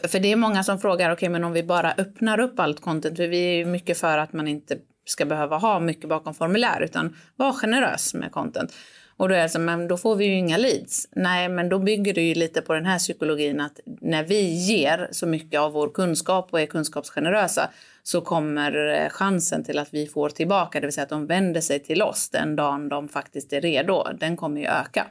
för 0.08 0.18
det 0.18 0.32
är 0.32 0.36
många 0.36 0.64
som 0.64 0.78
frågar, 0.78 1.10
okej 1.10 1.12
okay, 1.12 1.28
men 1.28 1.44
om 1.44 1.52
vi 1.52 1.62
bara 1.62 1.92
öppnar 1.92 2.40
upp 2.40 2.60
allt 2.60 2.80
content, 2.80 3.16
för 3.16 3.26
vi 3.26 3.38
är 3.38 3.56
ju 3.56 3.64
mycket 3.64 3.98
för 3.98 4.18
att 4.18 4.32
man 4.32 4.48
inte 4.48 4.78
ska 5.04 5.24
behöva 5.24 5.56
ha 5.56 5.80
mycket 5.80 6.08
bakom 6.08 6.34
formulär, 6.34 6.80
utan 6.80 7.16
var 7.36 7.52
generös 7.52 8.14
med 8.14 8.32
content. 8.32 8.72
Och 9.18 9.28
då 9.28 9.34
är 9.34 9.42
det 9.42 9.48
så, 9.48 9.58
men 9.58 9.88
då 9.88 9.96
får 9.96 10.16
vi 10.16 10.24
ju 10.24 10.32
inga 10.32 10.56
leads. 10.56 11.08
Nej, 11.16 11.48
men 11.48 11.68
då 11.68 11.78
bygger 11.78 12.14
det 12.14 12.22
ju 12.22 12.34
lite 12.34 12.62
på 12.62 12.74
den 12.74 12.86
här 12.86 12.98
psykologin 12.98 13.60
att 13.60 13.80
när 14.00 14.24
vi 14.24 14.40
ger 14.40 15.08
så 15.12 15.26
mycket 15.26 15.60
av 15.60 15.72
vår 15.72 15.88
kunskap 15.88 16.48
och 16.50 16.60
är 16.60 16.66
kunskapsgenerösa 16.66 17.70
så 18.02 18.20
kommer 18.20 19.02
eh, 19.02 19.08
chansen 19.10 19.64
till 19.64 19.78
att 19.78 19.88
vi 19.94 20.06
får 20.06 20.28
tillbaka, 20.28 20.80
det 20.80 20.86
vill 20.86 20.94
säga 20.94 21.02
att 21.02 21.08
de 21.08 21.26
vänder 21.26 21.60
sig 21.60 21.78
till 21.78 22.02
oss 22.02 22.28
den 22.28 22.56
dagen 22.56 22.88
de 22.88 23.08
faktiskt 23.08 23.52
är 23.52 23.60
redo, 23.60 24.06
den 24.20 24.36
kommer 24.36 24.60
ju 24.60 24.66
öka. 24.66 25.06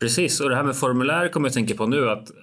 Precis, 0.00 0.40
och 0.40 0.48
det 0.48 0.56
här 0.56 0.62
med 0.62 0.76
formulär 0.76 1.28
kommer 1.28 1.48
jag 1.48 1.54
tänka 1.54 1.74
på 1.74 1.86
nu 1.86 2.10
att 2.10 2.30
eh, 2.30 2.36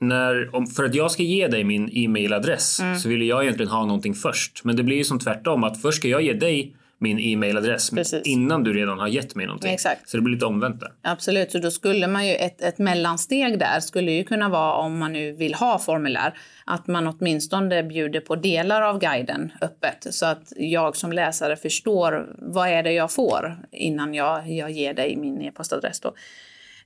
när, 0.00 0.54
om, 0.54 0.66
för 0.66 0.84
att 0.84 0.94
jag 0.94 1.10
ska 1.10 1.22
ge 1.22 1.48
dig 1.48 1.64
min 1.64 1.88
e-mailadress 1.92 2.80
mm. 2.80 2.98
så 2.98 3.08
vill 3.08 3.22
jag 3.22 3.42
egentligen 3.42 3.70
ha 3.70 3.86
någonting 3.86 4.14
först. 4.14 4.64
Men 4.64 4.76
det 4.76 4.82
blir 4.82 4.96
ju 4.96 5.04
som 5.04 5.18
tvärtom 5.18 5.64
att 5.64 5.82
först 5.82 5.98
ska 5.98 6.08
jag 6.08 6.22
ge 6.22 6.32
dig 6.32 6.76
min 6.98 7.18
e-mailadress 7.18 7.90
innan 8.24 8.64
du 8.64 8.72
redan 8.72 8.98
har 8.98 9.08
gett 9.08 9.34
mig 9.34 9.46
någonting. 9.46 9.74
Exakt. 9.74 10.08
Så 10.08 10.16
det 10.16 10.22
blir 10.22 10.34
lite 10.34 10.46
omvänt 10.46 10.80
där. 10.80 10.92
Absolut, 11.02 11.52
så 11.52 11.58
då 11.58 11.70
skulle 11.70 12.06
man 12.06 12.26
ju 12.26 12.34
ett, 12.34 12.62
ett 12.62 12.78
mellansteg 12.78 13.58
där 13.58 13.80
skulle 13.80 14.12
ju 14.12 14.24
kunna 14.24 14.48
vara 14.48 14.72
om 14.72 14.98
man 14.98 15.12
nu 15.12 15.32
vill 15.32 15.54
ha 15.54 15.78
formulär 15.78 16.38
att 16.64 16.86
man 16.86 17.06
åtminstone 17.06 17.82
bjuder 17.82 18.20
på 18.20 18.36
delar 18.36 18.82
av 18.82 18.98
guiden 18.98 19.52
öppet 19.60 20.06
så 20.10 20.26
att 20.26 20.52
jag 20.56 20.96
som 20.96 21.12
läsare 21.12 21.56
förstår 21.56 22.34
vad 22.38 22.68
är 22.68 22.82
det 22.82 22.92
jag 22.92 23.12
får 23.12 23.56
innan 23.72 24.14
jag, 24.14 24.50
jag 24.50 24.70
ger 24.70 24.94
dig 24.94 25.16
min 25.16 25.42
e-postadress. 25.42 26.00
Då. 26.00 26.14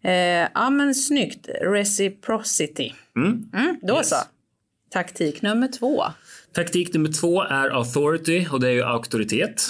Eh, 0.02 0.48
ja 0.54 0.70
men 0.70 0.94
snyggt, 0.94 1.48
reciprocity. 1.60 2.92
Mm. 3.16 3.50
Mm, 3.54 3.78
då 3.82 3.96
yes. 3.96 4.08
så. 4.08 4.16
Taktik 4.90 5.42
nummer 5.42 5.68
två. 5.68 6.04
Taktik 6.52 6.94
nummer 6.94 7.12
två 7.12 7.42
är 7.42 7.76
authority 7.78 8.46
och 8.52 8.60
det 8.60 8.68
är 8.68 8.72
ju 8.72 8.82
auktoritet. 8.82 9.62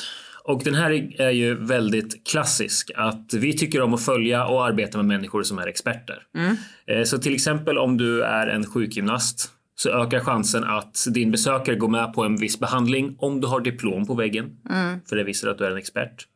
Och 0.44 0.62
den 0.64 0.74
här 0.74 1.20
är 1.20 1.30
ju 1.30 1.54
väldigt 1.54 2.26
klassisk. 2.28 2.90
Att 2.94 3.34
vi 3.34 3.56
tycker 3.56 3.80
om 3.80 3.94
att 3.94 4.04
följa 4.04 4.46
och 4.46 4.66
arbeta 4.66 4.98
med 4.98 5.06
människor 5.06 5.42
som 5.42 5.58
är 5.58 5.66
experter. 5.66 6.22
Mm. 6.36 6.56
Eh, 6.86 7.04
så 7.04 7.18
till 7.18 7.34
exempel 7.34 7.78
om 7.78 7.96
du 7.96 8.22
är 8.22 8.46
en 8.46 8.66
sjukgymnast 8.66 9.50
så 9.74 9.90
ökar 9.90 10.20
chansen 10.20 10.64
att 10.64 11.06
din 11.10 11.30
besökare 11.30 11.76
går 11.76 11.88
med 11.88 12.12
på 12.12 12.24
en 12.24 12.36
viss 12.36 12.60
behandling 12.60 13.16
om 13.18 13.40
du 13.40 13.46
har 13.46 13.60
diplom 13.60 14.06
på 14.06 14.14
väggen. 14.14 14.56
Mm. 14.70 15.00
För 15.08 15.16
det 15.16 15.24
visar 15.24 15.48
att 15.48 15.58
du 15.58 15.64
är 15.64 15.70
en 15.70 15.76
expert. 15.76 16.26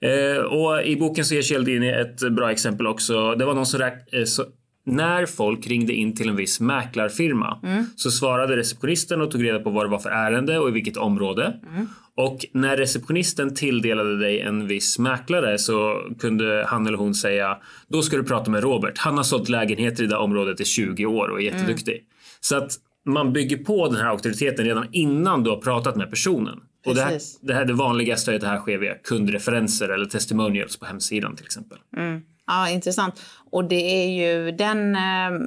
Eh, 0.00 0.42
och 0.42 0.82
I 0.82 0.96
boken 0.96 1.24
så 1.24 1.34
ger 1.34 1.42
Cialdini 1.42 1.88
ett 1.88 2.32
bra 2.32 2.50
exempel 2.50 2.86
också. 2.86 3.34
Det 3.34 3.44
var 3.44 3.54
någon 3.54 3.66
som, 3.66 3.80
eh, 3.82 4.24
så, 4.24 4.44
när 4.84 5.26
folk 5.26 5.66
ringde 5.66 5.92
in 5.92 6.16
till 6.16 6.28
en 6.28 6.36
viss 6.36 6.60
mäklarfirma 6.60 7.60
mm. 7.62 7.84
så 7.96 8.10
svarade 8.10 8.56
receptionisten 8.56 9.20
och 9.20 9.30
tog 9.30 9.44
reda 9.44 9.58
på 9.58 9.70
vad 9.70 9.84
det 9.84 9.90
var 9.90 9.98
för 9.98 10.10
ärende 10.10 10.58
och 10.58 10.68
i 10.68 10.72
vilket 10.72 10.96
område. 10.96 11.60
Mm. 11.70 11.86
Och 12.18 12.46
när 12.52 12.76
receptionisten 12.76 13.54
tilldelade 13.54 14.18
dig 14.18 14.40
en 14.40 14.66
viss 14.66 14.98
mäklare 14.98 15.58
så 15.58 16.02
kunde 16.18 16.64
han 16.68 16.86
eller 16.86 16.98
hon 16.98 17.14
säga 17.14 17.58
då 17.88 18.02
ska 18.02 18.16
du 18.16 18.24
prata 18.24 18.50
med 18.50 18.62
Robert. 18.62 18.98
Han 18.98 19.16
har 19.16 19.24
sålt 19.24 19.48
lägenheter 19.48 20.04
i 20.04 20.06
det 20.06 20.16
området 20.16 20.60
i 20.60 20.64
20 20.64 21.06
år 21.06 21.28
och 21.28 21.40
är 21.40 21.44
jätteduktig. 21.44 21.94
Mm. 21.94 22.04
Så 22.40 22.56
att 22.56 22.72
man 23.04 23.32
bygger 23.32 23.56
på 23.56 23.88
den 23.88 23.96
här 23.96 24.06
auktoriteten 24.06 24.64
redan 24.64 24.86
innan 24.92 25.42
du 25.42 25.50
har 25.50 25.56
pratat 25.56 25.96
med 25.96 26.10
personen. 26.10 26.60
Och 26.86 26.94
det, 26.94 27.02
här, 27.02 27.18
det, 27.40 27.54
här, 27.54 27.64
det 27.64 27.72
vanligaste 27.72 28.30
är 28.30 28.34
att 28.34 28.40
det 28.40 28.48
här 28.48 28.60
sker 28.60 28.78
via 28.78 28.94
kundreferenser 28.94 29.88
eller 29.88 30.06
testimonials 30.06 30.76
på 30.76 30.86
hemsidan 30.86 31.36
till 31.36 31.44
exempel. 31.44 31.78
Mm. 31.96 32.20
Ja, 32.46 32.70
intressant. 32.70 33.22
Och 33.50 33.64
det 33.64 34.04
är 34.04 34.08
ju 34.08 34.52
den, 34.52 34.96
eh, 34.96 35.40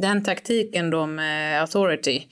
den 0.00 0.24
taktiken 0.24 0.90
då 0.90 1.06
med 1.06 1.60
authority, 1.60 2.22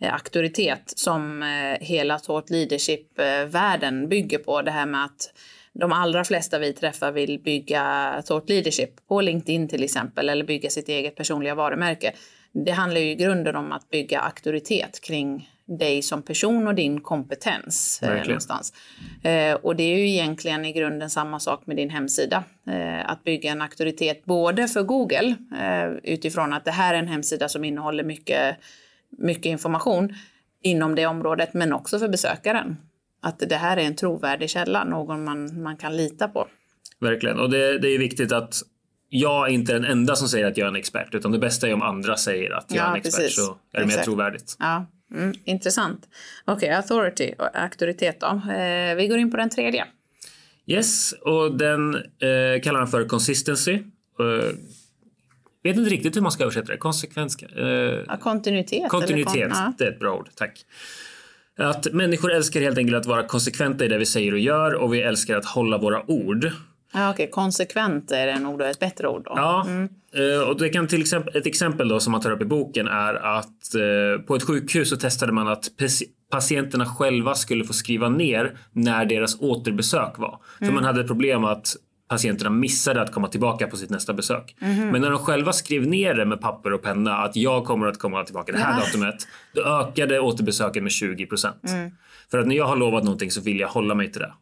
auktoritet, 0.00 0.92
som 0.96 1.42
eh, 1.42 1.86
hela 1.86 2.18
thought 2.18 2.50
leadership-världen 2.50 4.08
bygger 4.08 4.38
på. 4.38 4.62
Det 4.62 4.70
här 4.70 4.86
med 4.86 5.04
att 5.04 5.32
de 5.72 5.92
allra 5.92 6.24
flesta 6.24 6.58
vi 6.58 6.72
träffar 6.72 7.12
vill 7.12 7.40
bygga 7.40 8.22
thought 8.26 8.48
leadership 8.48 9.08
på 9.08 9.20
LinkedIn 9.20 9.68
till 9.68 9.84
exempel, 9.84 10.28
eller 10.28 10.44
bygga 10.44 10.70
sitt 10.70 10.88
eget 10.88 11.16
personliga 11.16 11.54
varumärke. 11.54 12.12
Det 12.52 12.70
handlar 12.70 13.00
ju 13.00 13.10
i 13.10 13.14
grunden 13.14 13.56
om 13.56 13.72
att 13.72 13.90
bygga 13.90 14.20
auktoritet 14.20 15.00
kring 15.00 15.48
dig 15.78 16.02
som 16.02 16.22
person 16.22 16.66
och 16.66 16.74
din 16.74 17.00
kompetens. 17.00 18.02
Eh, 18.02 18.26
någonstans. 18.26 18.72
Eh, 19.22 19.54
och 19.54 19.76
det 19.76 19.82
är 19.82 19.98
ju 19.98 20.08
egentligen 20.08 20.64
i 20.64 20.72
grunden 20.72 21.10
samma 21.10 21.40
sak 21.40 21.66
med 21.66 21.76
din 21.76 21.90
hemsida. 21.90 22.44
Eh, 22.66 23.10
att 23.10 23.24
bygga 23.24 23.50
en 23.50 23.62
auktoritet 23.62 24.24
både 24.24 24.68
för 24.68 24.82
Google 24.82 25.34
eh, 25.60 26.12
utifrån 26.12 26.52
att 26.52 26.64
det 26.64 26.70
här 26.70 26.94
är 26.94 26.98
en 26.98 27.08
hemsida 27.08 27.48
som 27.48 27.64
innehåller 27.64 28.04
mycket, 28.04 28.56
mycket 29.18 29.46
information 29.46 30.14
inom 30.62 30.94
det 30.94 31.06
området 31.06 31.54
men 31.54 31.72
också 31.72 31.98
för 31.98 32.08
besökaren. 32.08 32.76
Att 33.22 33.38
det 33.38 33.56
här 33.56 33.76
är 33.76 33.82
en 33.82 33.96
trovärdig 33.96 34.50
källa, 34.50 34.84
någon 34.84 35.24
man, 35.24 35.62
man 35.62 35.76
kan 35.76 35.96
lita 35.96 36.28
på. 36.28 36.48
Verkligen, 37.00 37.40
och 37.40 37.50
det, 37.50 37.78
det 37.78 37.88
är 37.88 37.98
viktigt 37.98 38.32
att 38.32 38.54
jag 39.08 39.48
är 39.48 39.52
inte 39.52 39.72
den 39.72 39.84
enda 39.84 40.16
som 40.16 40.28
säger 40.28 40.46
att 40.46 40.56
jag 40.56 40.64
är 40.64 40.68
en 40.68 40.76
expert 40.76 41.14
utan 41.14 41.32
det 41.32 41.38
bästa 41.38 41.68
är 41.68 41.74
om 41.74 41.82
andra 41.82 42.16
säger 42.16 42.50
att 42.50 42.66
jag 42.68 42.78
ja, 42.78 42.84
är 42.84 42.90
en 42.90 42.96
expert 42.96 43.16
precis. 43.16 43.36
så 43.36 43.56
är 43.72 43.80
det 43.80 43.86
mer 43.86 44.02
trovärdigt. 44.02 44.56
Ja, 44.58 44.86
Mm, 45.10 45.32
intressant. 45.44 46.08
Okej, 46.44 46.68
okay, 46.68 46.76
authority 46.76 47.34
auktoritet 47.54 48.20
då. 48.20 48.26
Eh, 48.26 48.94
vi 48.96 49.08
går 49.08 49.18
in 49.18 49.30
på 49.30 49.36
den 49.36 49.50
tredje. 49.50 49.86
Yes, 50.66 51.12
och 51.12 51.58
den 51.58 51.94
eh, 51.94 52.62
kallar 52.62 52.78
han 52.78 52.88
för 52.88 53.04
consistency. 53.04 53.72
Eh, 53.72 54.54
vet 55.62 55.76
inte 55.76 55.90
riktigt 55.90 56.16
hur 56.16 56.22
man 56.22 56.32
ska 56.32 56.42
översätta 56.42 56.72
det. 56.72 56.78
Konsekvens... 56.78 57.42
Eh, 57.42 57.64
ja, 58.08 58.16
kontinuitet. 58.20 58.88
Kontinuitet, 58.88 59.52
kon 59.52 59.74
det 59.78 59.84
är 59.84 59.92
ett 59.92 59.98
bra 59.98 60.16
ord. 60.16 60.28
Tack. 60.34 60.64
Att 61.58 61.92
människor 61.92 62.32
älskar 62.32 62.60
helt 62.60 62.78
enkelt 62.78 62.96
att 62.96 63.06
vara 63.06 63.22
konsekventa 63.22 63.84
i 63.84 63.88
det 63.88 63.98
vi 63.98 64.06
säger 64.06 64.32
och 64.32 64.38
gör 64.38 64.74
och 64.74 64.94
vi 64.94 65.02
älskar 65.02 65.36
att 65.36 65.44
hålla 65.44 65.78
våra 65.78 66.10
ord. 66.10 66.50
Ja, 66.92 67.10
Okej, 67.10 67.24
okay. 67.24 67.32
konsekvent 67.32 68.10
är 68.10 68.38
nog 68.38 68.60
ett 68.62 68.78
bättre 68.78 69.08
ord. 69.08 69.24
Då. 69.24 69.32
Ja, 69.36 69.64
mm. 69.66 69.88
Eh, 70.14 70.48
och 70.48 70.58
det 70.58 70.68
kan 70.68 70.88
till 70.88 71.00
exempel, 71.00 71.36
ett 71.36 71.46
exempel 71.46 71.88
då 71.88 72.00
som 72.00 72.12
man 72.12 72.20
tar 72.20 72.30
upp 72.30 72.42
i 72.42 72.44
boken 72.44 72.88
är 72.88 73.14
att 73.14 73.74
eh, 73.74 74.22
på 74.26 74.36
ett 74.36 74.42
sjukhus 74.42 74.90
så 74.90 74.96
testade 74.96 75.32
man 75.32 75.48
att 75.48 75.68
patienterna 76.30 76.86
själva 76.86 77.34
skulle 77.34 77.64
få 77.64 77.72
skriva 77.72 78.08
ner 78.08 78.58
när 78.72 79.04
deras 79.04 79.40
återbesök 79.40 80.18
var. 80.18 80.40
Mm. 80.60 80.68
För 80.68 80.74
man 80.74 80.84
hade 80.84 81.04
problem 81.04 81.44
att 81.44 81.76
patienterna 82.08 82.50
missade 82.50 83.02
att 83.02 83.12
komma 83.12 83.28
tillbaka 83.28 83.66
på 83.66 83.76
sitt 83.76 83.90
nästa 83.90 84.14
besök. 84.14 84.56
Mm. 84.60 84.88
Men 84.88 85.00
när 85.00 85.10
de 85.10 85.18
själva 85.18 85.52
skrev 85.52 85.86
ner 85.86 86.14
det 86.14 86.26
med 86.26 86.40
papper 86.40 86.72
och 86.72 86.82
penna 86.82 87.16
att 87.16 87.36
jag 87.36 87.64
kommer 87.64 87.86
att 87.86 87.98
komma 87.98 88.24
tillbaka 88.24 88.52
det 88.52 88.58
här 88.58 88.72
ja. 88.72 88.84
datumet. 88.84 89.28
Då 89.54 89.62
ökade 89.62 90.20
återbesöken 90.20 90.82
med 90.82 90.92
20 90.92 91.26
procent. 91.26 91.64
Mm. 91.68 91.90
För 92.30 92.38
att 92.38 92.46
när 92.46 92.56
jag 92.56 92.66
har 92.66 92.76
lovat 92.76 93.04
någonting 93.04 93.30
så 93.30 93.40
vill 93.40 93.60
jag 93.60 93.68
hålla 93.68 93.94
mig 93.94 94.12
till 94.12 94.20
det. 94.20 94.32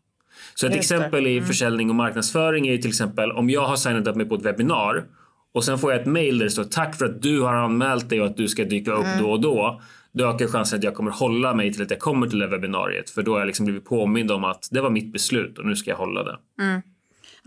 Så 0.54 0.66
ett 0.66 0.76
Just 0.76 0.92
exempel 0.92 1.26
i 1.26 1.36
mm. 1.36 1.46
försäljning 1.46 1.90
och 1.90 1.96
marknadsföring 1.96 2.68
är 2.68 2.72
ju 2.72 2.78
till 2.78 2.90
exempel 2.90 3.32
om 3.32 3.50
jag 3.50 3.66
har 3.66 3.76
signat 3.76 4.06
upp 4.06 4.16
mig 4.16 4.26
på 4.26 4.34
ett 4.34 4.42
webbinar 4.42 5.04
och 5.54 5.64
sen 5.64 5.78
får 5.78 5.92
jag 5.92 6.00
ett 6.00 6.06
mail 6.06 6.38
där 6.38 6.44
det 6.44 6.50
står 6.50 6.64
tack 6.64 6.98
för 6.98 7.04
att 7.04 7.22
du 7.22 7.40
har 7.40 7.54
anmält 7.54 8.08
dig 8.08 8.20
och 8.20 8.26
att 8.26 8.36
du 8.36 8.48
ska 8.48 8.64
dyka 8.64 8.92
upp 8.92 9.04
mm. 9.04 9.22
då 9.22 9.30
och 9.30 9.40
då. 9.40 9.80
Då 10.12 10.28
ökar 10.28 10.46
chansen 10.46 10.78
att 10.78 10.84
jag 10.84 10.94
kommer 10.94 11.10
hålla 11.10 11.54
mig 11.54 11.72
till 11.72 11.82
att 11.82 11.90
jag 11.90 12.00
kommer 12.00 12.26
till 12.26 12.38
det 12.38 12.46
webbinariet. 12.46 13.10
För 13.10 13.22
då 13.22 13.32
har 13.32 13.38
jag 13.38 13.46
liksom 13.46 13.66
blivit 13.66 13.84
påmind 13.84 14.30
om 14.30 14.44
att 14.44 14.68
det 14.70 14.80
var 14.80 14.90
mitt 14.90 15.12
beslut 15.12 15.58
och 15.58 15.66
nu 15.66 15.76
ska 15.76 15.90
jag 15.90 15.98
hålla 15.98 16.22
det. 16.22 16.36
Mm. 16.62 16.82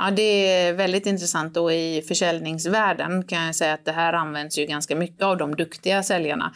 Ja, 0.01 0.11
det 0.11 0.21
är 0.21 0.73
väldigt 0.73 1.05
intressant 1.05 1.57
och 1.57 1.73
i 1.73 2.01
försäljningsvärlden 2.07 3.23
kan 3.23 3.45
jag 3.45 3.55
säga 3.55 3.73
att 3.73 3.85
det 3.85 3.91
här 3.91 4.13
används 4.13 4.57
ju 4.57 4.65
ganska 4.65 4.95
mycket 4.95 5.23
av 5.23 5.37
de 5.37 5.55
duktiga 5.55 6.03
säljarna. 6.03 6.53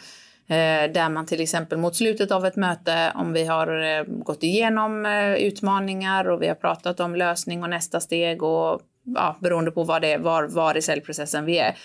Eh, 0.48 0.92
där 0.92 1.08
man 1.08 1.26
till 1.26 1.40
exempel 1.40 1.78
mot 1.78 1.96
slutet 1.96 2.30
av 2.30 2.46
ett 2.46 2.56
möte, 2.56 3.12
om 3.14 3.32
vi 3.32 3.44
har 3.44 3.82
eh, 3.82 4.04
gått 4.04 4.42
igenom 4.42 5.06
eh, 5.06 5.34
utmaningar 5.34 6.30
och 6.30 6.42
vi 6.42 6.48
har 6.48 6.54
pratat 6.54 7.00
om 7.00 7.16
lösning 7.16 7.62
och 7.62 7.70
nästa 7.70 8.00
steg 8.00 8.42
och 8.42 8.80
ja, 9.14 9.36
beroende 9.40 9.70
på 9.70 9.84
vad 9.84 10.02
det 10.02 10.12
är, 10.12 10.18
var, 10.18 10.44
var 10.44 10.76
i 10.76 10.82
säljprocessen 10.82 11.44
vi 11.44 11.58
är, 11.58 11.76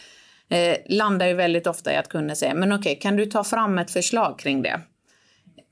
eh, 0.49 0.77
landar 0.89 1.27
ju 1.27 1.33
väldigt 1.33 1.67
ofta 1.67 1.93
i 1.93 1.95
att 1.95 2.09
kunden 2.09 2.35
säger 2.35 2.53
men 2.53 2.71
okej, 2.71 2.91
okay, 2.91 2.95
kan 2.95 3.15
du 3.15 3.25
ta 3.25 3.43
fram 3.43 3.77
ett 3.77 3.91
förslag 3.91 4.39
kring 4.39 4.61
det? 4.61 4.79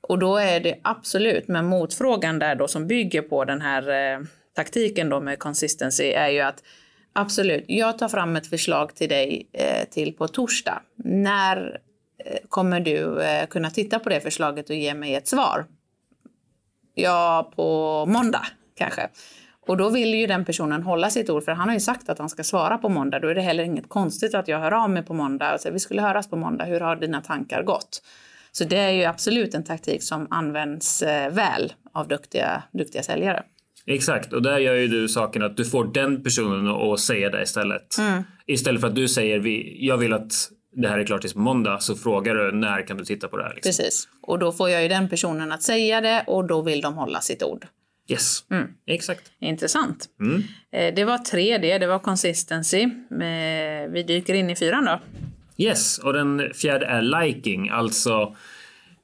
Och 0.00 0.18
då 0.18 0.36
är 0.36 0.60
det 0.60 0.74
absolut, 0.82 1.48
men 1.48 1.66
motfrågan 1.66 2.38
där 2.38 2.54
då 2.54 2.68
som 2.68 2.86
bygger 2.86 3.22
på 3.22 3.44
den 3.44 3.60
här 3.60 4.12
eh, 4.12 4.20
taktiken 4.58 5.08
då 5.08 5.20
med 5.20 5.38
consistency 5.38 6.04
är 6.04 6.28
ju 6.28 6.40
att 6.40 6.62
absolut, 7.12 7.64
jag 7.68 7.98
tar 7.98 8.08
fram 8.08 8.36
ett 8.36 8.46
förslag 8.46 8.94
till 8.94 9.08
dig 9.08 9.50
eh, 9.52 9.88
till 9.90 10.12
på 10.12 10.28
torsdag. 10.28 10.82
När 11.04 11.80
eh, 12.24 12.38
kommer 12.48 12.80
du 12.80 13.22
eh, 13.22 13.46
kunna 13.46 13.70
titta 13.70 13.98
på 13.98 14.08
det 14.08 14.20
förslaget 14.20 14.70
och 14.70 14.76
ge 14.76 14.94
mig 14.94 15.14
ett 15.14 15.28
svar? 15.28 15.66
Ja, 16.94 17.52
på 17.56 18.06
måndag 18.06 18.46
kanske. 18.76 19.08
Och 19.66 19.76
då 19.76 19.88
vill 19.88 20.14
ju 20.14 20.26
den 20.26 20.44
personen 20.44 20.82
hålla 20.82 21.10
sitt 21.10 21.30
ord 21.30 21.44
för 21.44 21.52
han 21.52 21.68
har 21.68 21.74
ju 21.74 21.80
sagt 21.80 22.08
att 22.08 22.18
han 22.18 22.28
ska 22.28 22.44
svara 22.44 22.78
på 22.78 22.88
måndag. 22.88 23.18
Då 23.18 23.28
är 23.28 23.34
det 23.34 23.40
heller 23.40 23.64
inget 23.64 23.88
konstigt 23.88 24.34
att 24.34 24.48
jag 24.48 24.58
hör 24.60 24.72
av 24.72 24.90
mig 24.90 25.02
på 25.02 25.14
måndag 25.14 25.54
och 25.54 25.60
säger 25.60 25.72
vi 25.72 25.80
skulle 25.80 26.02
höras 26.02 26.30
på 26.30 26.36
måndag. 26.36 26.64
Hur 26.64 26.80
har 26.80 26.96
dina 26.96 27.20
tankar 27.20 27.62
gått? 27.62 28.02
Så 28.52 28.64
det 28.64 28.78
är 28.78 28.90
ju 28.90 29.04
absolut 29.04 29.54
en 29.54 29.64
taktik 29.64 30.02
som 30.02 30.26
används 30.30 31.02
eh, 31.02 31.32
väl 31.32 31.72
av 31.92 32.08
duktiga, 32.08 32.62
duktiga 32.72 33.02
säljare. 33.02 33.42
Exakt, 33.88 34.32
och 34.32 34.42
där 34.42 34.58
gör 34.58 34.74
ju 34.74 34.88
du 34.88 35.08
saken 35.08 35.42
att 35.42 35.56
du 35.56 35.64
får 35.64 35.84
den 35.84 36.22
personen 36.22 36.68
att 36.68 37.00
säga 37.00 37.30
det 37.30 37.42
istället. 37.42 37.98
Mm. 37.98 38.22
Istället 38.46 38.80
för 38.80 38.88
att 38.88 38.94
du 38.94 39.08
säger 39.08 39.38
vi, 39.38 39.86
jag 39.86 39.96
vill 39.96 40.12
att 40.12 40.32
det 40.72 40.88
här 40.88 40.98
är 40.98 41.04
klart 41.04 41.20
tills 41.20 41.32
på 41.32 41.38
måndag 41.38 41.78
så 41.80 41.96
frågar 41.96 42.34
du 42.34 42.52
när 42.52 42.86
kan 42.86 42.96
du 42.96 43.04
titta 43.04 43.28
på 43.28 43.36
det 43.36 43.42
här. 43.42 43.54
Liksom. 43.54 43.68
Precis, 43.68 44.08
och 44.22 44.38
då 44.38 44.52
får 44.52 44.70
jag 44.70 44.82
ju 44.82 44.88
den 44.88 45.08
personen 45.08 45.52
att 45.52 45.62
säga 45.62 46.00
det 46.00 46.24
och 46.26 46.46
då 46.46 46.62
vill 46.62 46.80
de 46.80 46.94
hålla 46.94 47.20
sitt 47.20 47.42
ord. 47.42 47.66
Yes, 48.08 48.44
mm. 48.50 48.68
exakt. 48.86 49.22
Intressant. 49.40 50.08
Mm. 50.20 50.42
Eh, 50.72 50.94
det 50.94 51.04
var 51.04 51.18
tre 51.18 51.58
det, 51.58 51.78
det 51.78 51.86
var 51.86 51.98
consistency. 51.98 52.82
Eh, 52.82 53.90
vi 53.90 54.04
dyker 54.06 54.34
in 54.34 54.50
i 54.50 54.56
fyran 54.56 54.84
då. 54.84 55.00
Yes, 55.56 55.98
och 55.98 56.12
den 56.12 56.54
fjärde 56.54 56.86
är 56.86 57.02
liking, 57.02 57.68
alltså 57.68 58.36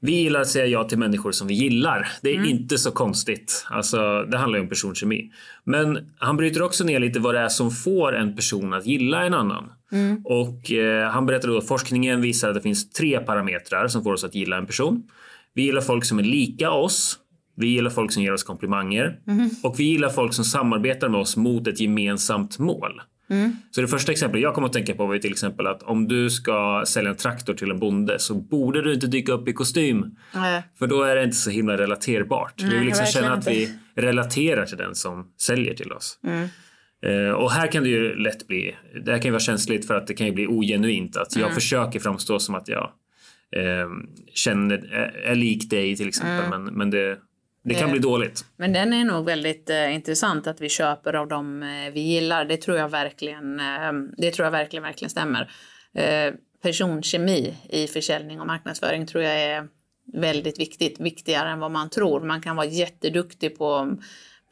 vi 0.05 0.11
gillar 0.11 0.41
att 0.41 0.47
säga 0.47 0.65
ja 0.65 0.83
till 0.83 0.97
människor 0.97 1.31
som 1.31 1.47
vi 1.47 1.53
gillar. 1.53 2.07
Det 2.21 2.29
är 2.29 2.35
mm. 2.35 2.49
inte 2.49 2.77
så 2.77 2.91
konstigt. 2.91 3.65
Alltså, 3.69 4.23
det 4.23 4.37
handlar 4.37 4.59
ju 4.59 4.63
om 4.63 4.69
personkemi. 4.69 5.31
Men 5.63 5.99
han 6.17 6.37
bryter 6.37 6.61
också 6.61 6.83
ner 6.83 6.99
lite 6.99 7.19
vad 7.19 7.35
det 7.35 7.39
är 7.39 7.49
som 7.49 7.71
får 7.71 8.15
en 8.15 8.35
person 8.35 8.73
att 8.73 8.85
gilla 8.85 9.25
en 9.25 9.33
annan. 9.33 9.71
Mm. 9.91 10.21
Och 10.25 10.71
eh, 10.71 11.09
han 11.09 11.25
berättar 11.25 11.47
då 11.47 11.57
att 11.57 11.67
forskningen 11.67 12.21
visar 12.21 12.49
att 12.49 12.55
det 12.55 12.61
finns 12.61 12.89
tre 12.89 13.19
parametrar 13.19 13.87
som 13.87 14.03
får 14.03 14.13
oss 14.13 14.23
att 14.23 14.35
gilla 14.35 14.57
en 14.57 14.65
person. 14.65 15.03
Vi 15.53 15.61
gillar 15.61 15.81
folk 15.81 16.05
som 16.05 16.19
är 16.19 16.23
lika 16.23 16.71
oss. 16.71 17.19
Vi 17.57 17.67
gillar 17.67 17.89
folk 17.89 18.11
som 18.11 18.23
ger 18.23 18.33
oss 18.33 18.43
komplimanger 18.43 19.19
mm. 19.27 19.49
och 19.63 19.79
vi 19.79 19.83
gillar 19.83 20.09
folk 20.09 20.33
som 20.33 20.45
samarbetar 20.45 21.09
med 21.09 21.19
oss 21.19 21.37
mot 21.37 21.67
ett 21.67 21.79
gemensamt 21.79 22.59
mål. 22.59 23.01
Mm. 23.29 23.57
Så 23.71 23.81
det 23.81 23.87
första 23.87 24.11
exemplet 24.11 24.41
jag 24.41 24.53
kommer 24.53 24.67
att 24.67 24.73
tänka 24.73 24.95
på 24.95 25.05
var 25.05 25.17
till 25.17 25.31
exempel 25.31 25.67
att 25.67 25.83
om 25.83 26.07
du 26.07 26.29
ska 26.29 26.83
sälja 26.87 27.09
en 27.09 27.17
traktor 27.17 27.53
till 27.53 27.71
en 27.71 27.79
bonde 27.79 28.19
så 28.19 28.35
borde 28.35 28.81
du 28.81 28.93
inte 28.93 29.07
dyka 29.07 29.31
upp 29.31 29.47
i 29.47 29.53
kostym. 29.53 29.97
Mm. 30.35 30.61
För 30.79 30.87
då 30.87 31.03
är 31.03 31.15
det 31.15 31.23
inte 31.23 31.35
så 31.35 31.49
himla 31.49 31.77
relaterbart. 31.77 32.63
vi 32.63 32.77
vill 32.77 32.85
liksom 32.85 33.05
känna 33.05 33.33
att 33.33 33.47
vi 33.47 33.69
relaterar 33.95 34.65
till 34.65 34.77
den 34.77 34.95
som 34.95 35.27
säljer 35.37 35.73
till 35.73 35.91
oss. 35.91 36.19
Mm. 36.23 36.47
Uh, 37.05 37.31
och 37.31 37.51
här 37.51 37.71
kan 37.71 37.83
det 37.83 37.89
ju 37.89 38.15
lätt 38.15 38.47
bli, 38.47 38.75
det 39.05 39.11
här 39.11 39.17
kan 39.17 39.25
ju 39.25 39.31
vara 39.31 39.39
känsligt 39.39 39.87
för 39.87 39.95
att 39.95 40.07
det 40.07 40.13
kan 40.13 40.27
ju 40.27 40.33
bli 40.33 40.47
ogenuint 40.47 41.17
att 41.17 41.35
jag 41.35 41.43
mm. 41.43 41.55
försöker 41.55 41.99
framstå 41.99 42.39
som 42.39 42.55
att 42.55 42.67
jag 42.67 42.91
uh, 43.57 43.89
känner, 44.33 44.77
är, 44.77 45.21
är 45.25 45.35
lik 45.35 45.69
dig 45.69 45.95
till 45.95 46.07
exempel 46.07 46.45
mm. 46.45 46.63
men, 46.63 46.73
men 46.73 46.89
det 46.89 47.17
det 47.65 47.73
kan 47.73 47.91
bli 47.91 47.99
dåligt. 47.99 48.45
Men 48.57 48.73
den 48.73 48.93
är 48.93 49.03
nog 49.03 49.25
väldigt 49.25 49.69
eh, 49.69 49.95
intressant 49.95 50.47
att 50.47 50.61
vi 50.61 50.69
köper 50.69 51.13
av 51.13 51.27
dem 51.27 51.63
eh, 51.63 51.93
vi 51.93 51.99
gillar. 51.99 52.45
Det 52.45 52.57
tror 52.57 52.77
jag 52.77 52.89
verkligen, 52.89 53.59
eh, 53.59 53.91
det 54.17 54.31
tror 54.31 54.43
jag 54.45 54.51
verkligen, 54.51 54.83
verkligen 54.83 55.09
stämmer. 55.09 55.51
Eh, 55.93 56.33
personkemi 56.63 57.55
i 57.69 57.87
försäljning 57.87 58.41
och 58.41 58.47
marknadsföring 58.47 59.05
tror 59.05 59.23
jag 59.23 59.41
är 59.41 59.67
väldigt 60.13 60.59
viktigt, 60.59 60.99
viktigare 60.99 61.49
än 61.49 61.59
vad 61.59 61.71
man 61.71 61.89
tror. 61.89 62.21
Man 62.21 62.41
kan 62.41 62.55
vara 62.55 62.67
jätteduktig 62.67 63.57
på 63.57 63.97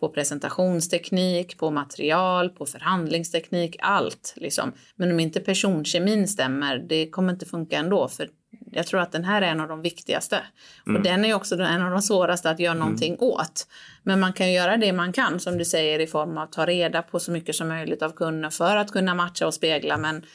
på 0.03 0.09
presentationsteknik, 0.09 1.57
på 1.57 1.71
material, 1.71 2.49
på 2.49 2.65
förhandlingsteknik, 2.65 3.75
allt. 3.79 4.33
Liksom. 4.37 4.71
Men 4.95 5.11
om 5.11 5.19
inte 5.19 5.39
personkemin 5.39 6.27
stämmer, 6.27 6.77
det 6.77 7.09
kommer 7.09 7.33
inte 7.33 7.45
funka 7.45 7.77
ändå. 7.77 8.07
För 8.07 8.29
jag 8.71 8.87
tror 8.87 8.99
att 8.99 9.11
den 9.11 9.23
här 9.23 9.41
är 9.41 9.45
en 9.45 9.61
av 9.61 9.67
de 9.67 9.81
viktigaste. 9.81 10.39
Mm. 10.87 10.95
Och 10.95 11.03
den 11.03 11.25
är 11.25 11.33
också 11.33 11.55
en 11.55 11.81
av 11.81 11.91
de 11.91 12.01
svåraste 12.01 12.49
att 12.49 12.59
göra 12.59 12.71
mm. 12.71 12.79
någonting 12.79 13.13
mm. 13.13 13.23
åt. 13.23 13.67
Men 14.03 14.19
man 14.19 14.33
kan 14.33 14.51
göra 14.51 14.77
det 14.77 14.93
man 14.93 15.13
kan, 15.13 15.39
som 15.39 15.57
du 15.57 15.65
säger, 15.65 15.99
i 15.99 16.07
form 16.07 16.37
av 16.37 16.43
att 16.43 16.51
ta 16.51 16.65
reda 16.65 17.01
på 17.01 17.19
så 17.19 17.31
mycket 17.31 17.55
som 17.55 17.67
möjligt 17.67 18.01
av 18.01 18.09
kunden 18.09 18.51
för 18.51 18.77
att 18.77 18.91
kunna 18.91 19.15
matcha 19.15 19.47
och 19.47 19.53
spegla. 19.53 19.97
Men 19.97 20.25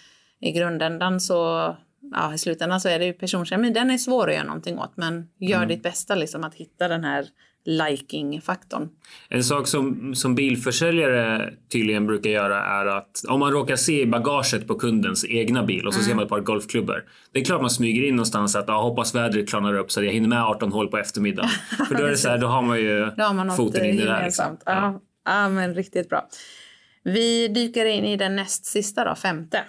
i 0.41 0.53
grundändan 0.53 1.21
så, 1.21 1.77
ja, 2.13 2.35
i 2.35 2.39
slutändan 2.39 2.81
så 2.81 2.89
är 2.89 2.99
det 2.99 3.05
ju 3.05 3.13
personkemi, 3.13 3.71
den 3.71 3.91
är 3.91 3.99
svår 3.99 4.29
att 4.29 4.35
göra 4.35 4.47
någonting 4.47 4.79
åt. 4.79 4.97
Men 4.97 5.29
gör 5.39 5.57
mm. 5.57 5.69
ditt 5.69 5.83
bästa 5.83 6.15
liksom 6.15 6.45
att 6.45 6.55
hitta 6.55 6.89
den 6.89 7.05
här 7.05 7.29
liking-faktorn. 7.65 8.89
En 9.29 9.45
sak 9.45 9.67
som, 9.67 10.15
som 10.15 10.35
bilförsäljare 10.35 11.55
tydligen 11.73 12.07
brukar 12.07 12.31
göra 12.31 12.65
är 12.65 12.87
att 12.87 13.25
om 13.29 13.41
man 13.41 13.53
råkar 13.53 13.77
se 13.77 14.03
i 14.03 14.07
bagaget 14.07 14.67
på 14.67 14.75
kundens 14.75 15.25
egna 15.25 15.63
bil 15.63 15.87
och 15.87 15.95
så 15.95 16.01
mm. 16.01 16.09
ser 16.09 16.15
man 16.15 16.25
ett 16.25 16.31
par 16.31 16.41
golfklubbor. 16.41 17.05
Det 17.33 17.41
är 17.41 17.45
klart 17.45 17.61
man 17.61 17.71
smyger 17.71 18.09
in 18.09 18.17
någonstans 18.17 18.57
att 18.57 18.69
ah, 18.69 18.83
hoppas 18.83 19.15
vädret 19.15 19.49
klarnar 19.49 19.75
upp 19.75 19.93
så 19.93 20.01
att 20.01 20.07
jag 20.07 20.13
hinner 20.13 20.29
med 20.29 20.43
18 20.43 20.73
hål 20.73 20.89
på 20.89 20.99
eftermiddagen. 20.99 21.51
För 21.89 21.95
då 21.95 22.05
är 22.05 22.11
det 22.11 22.17
så 22.17 22.29
här, 22.29 22.39
då 22.39 22.47
har 22.47 22.63
man 22.63 22.79
ju 22.79 23.05
har 23.19 23.35
man 23.35 23.57
foten 23.57 23.85
in 23.85 23.95
i 23.95 23.99
det 23.99 24.05
där. 24.05 24.25
Liksom. 24.25 24.57
Ja. 24.65 25.01
ja, 25.25 25.49
men 25.49 25.75
riktigt 25.75 26.09
bra. 26.09 26.29
Vi 27.03 27.49
dyker 27.49 27.87
in 27.87 28.05
i 28.05 28.17
den 28.17 28.37
näst 28.37 28.67
sista 28.67 29.05
då, 29.05 29.15
femte. 29.15 29.65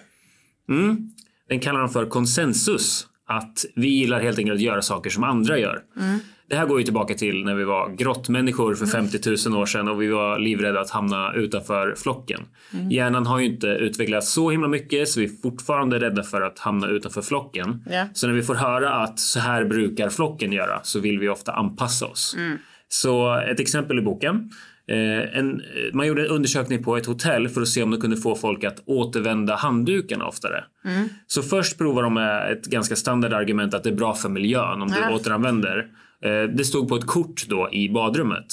Mm. 0.70 1.12
Den 1.50 1.60
kallar 1.60 1.80
de 1.80 1.90
för 1.90 2.06
konsensus. 2.06 3.08
Att 3.32 3.66
vi 3.76 3.88
gillar 3.88 4.22
helt 4.22 4.40
enkelt 4.40 4.56
att 4.56 4.62
göra 4.62 4.82
saker 4.82 5.10
som 5.10 5.24
andra 5.24 5.58
gör. 5.58 5.82
Mm. 5.98 6.20
Det 6.50 6.56
här 6.56 6.66
går 6.66 6.80
ju 6.80 6.84
tillbaka 6.84 7.14
till 7.14 7.46
när 7.46 7.56
vi 7.56 7.64
var 7.64 7.90
grottmänniskor 7.90 8.76
för 8.76 8.86
50 8.86 9.50
000 9.50 9.62
år 9.62 9.66
sedan 9.66 9.88
och 9.88 10.02
vi 10.02 10.08
var 10.08 10.40
livrädda 10.40 10.80
att 10.80 10.90
hamna 10.90 11.34
utanför 11.34 11.96
flocken. 11.98 12.42
Mm. 12.74 12.92
Hjärnan 12.92 13.26
har 13.26 13.40
ju 13.40 13.46
inte 13.46 13.68
utvecklats 13.68 14.32
så 14.32 14.52
himla 14.52 14.68
mycket 14.68 15.10
så 15.10 15.20
vi 15.20 15.26
är 15.26 15.42
fortfarande 15.42 16.00
rädda 16.00 16.24
för 16.24 16.42
att 16.42 16.60
hamna 16.60 16.88
utanför 16.88 17.22
flocken. 17.22 17.84
Yeah. 17.90 18.08
Så 18.14 18.28
när 18.28 18.34
vi 18.34 18.44
får 18.44 18.56
höra 18.56 18.94
att 18.94 19.20
så 19.20 19.40
här 19.40 19.66
brukar 19.66 20.10
flocken 20.10 20.52
göra 20.52 20.80
så 20.84 21.00
vill 21.00 21.20
vi 21.20 21.30
ofta 21.30 21.52
anpassa 21.52 22.06
oss. 22.06 22.36
Mm. 22.38 22.58
Så 22.88 23.36
ett 23.36 23.60
exempel 23.60 24.00
i 24.00 24.02
boken. 24.02 24.50
Eh, 24.90 25.38
en, 25.38 25.62
man 25.94 26.08
gjorde 26.08 26.22
en 26.22 26.28
undersökning 26.28 26.84
på 26.84 26.98
ett 26.98 27.06
hotell 27.06 27.50
för 27.50 27.62
att 27.62 27.68
se 27.68 27.84
om 27.84 27.92
de 27.92 28.02
kunde 28.02 28.18
få 28.18 28.36
folk 28.36 28.64
att 28.64 28.84
återvända 28.86 29.56
handdukarna 29.56 30.26
oftare. 30.26 30.64
Mm. 30.86 31.10
Så 31.28 31.42
först 31.42 31.78
provar 31.78 32.04
de 32.04 32.14
med 32.14 32.52
ett 32.52 32.66
ganska 32.66 32.96
standard 32.96 33.34
argument 33.34 33.74
att 33.74 33.84
det 33.84 33.90
är 33.90 33.96
bra 33.96 34.16
för 34.16 34.30
miljön 34.30 34.82
om 34.82 34.88
du 34.88 35.16
återanvänder. 35.16 35.88
Eh, 36.24 36.44
det 36.54 36.66
stod 36.66 36.90
på 36.90 36.96
ett 36.96 37.06
kort 37.06 37.46
då 37.48 37.70
i 37.72 37.90
badrummet. 37.90 38.46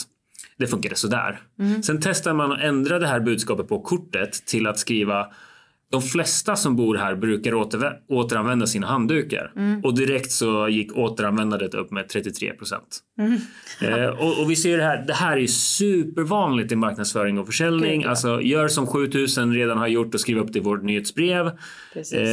Det 0.59 0.67
funkade 0.67 0.95
sådär. 0.95 1.41
Mm. 1.59 1.83
Sen 1.83 2.01
testade 2.01 2.37
man 2.37 2.53
att 2.53 2.61
ändra 2.61 2.99
det 2.99 3.07
här 3.07 3.21
budskapet 3.21 3.69
på 3.69 3.81
kortet 3.81 4.33
till 4.47 4.67
att 4.67 4.79
skriva 4.79 5.27
de 5.91 6.03
flesta 6.03 6.57
som 6.57 6.77
bor 6.77 6.97
här 6.97 7.15
brukar 7.15 7.55
återanvända 8.09 8.67
sina 8.67 8.87
handdukar 8.87 9.53
mm. 9.57 9.85
och 9.85 9.95
direkt 9.95 10.31
så 10.31 10.69
gick 10.69 10.97
återanvändandet 10.97 11.75
upp 11.75 11.91
med 11.91 12.09
33 12.09 12.53
procent. 12.53 12.99
Mm. 13.19 13.39
eh, 13.83 14.09
och, 14.09 14.43
och, 14.43 14.51
vi 14.51 14.57
ser 14.57 14.79
det 14.79 14.85
här. 14.85 15.05
Det 15.07 15.13
här 15.13 15.37
är 15.37 15.47
supervanligt 15.47 16.73
i 16.73 16.77
marknadsföring 16.77 17.39
och 17.39 17.47
försäljning. 17.47 17.99
Okay, 17.99 18.11
alltså 18.11 18.41
gör 18.43 18.69
som 18.69 18.87
7000 18.87 19.55
redan 19.55 19.79
har 19.79 19.87
gjort 19.87 20.15
och 20.15 20.21
skriv 20.21 20.39
upp 20.39 20.53
det 20.53 20.59
i 20.59 20.63
vårt 20.63 20.83
nyhetsbrev. 20.83 21.47
Eh, 21.47 21.53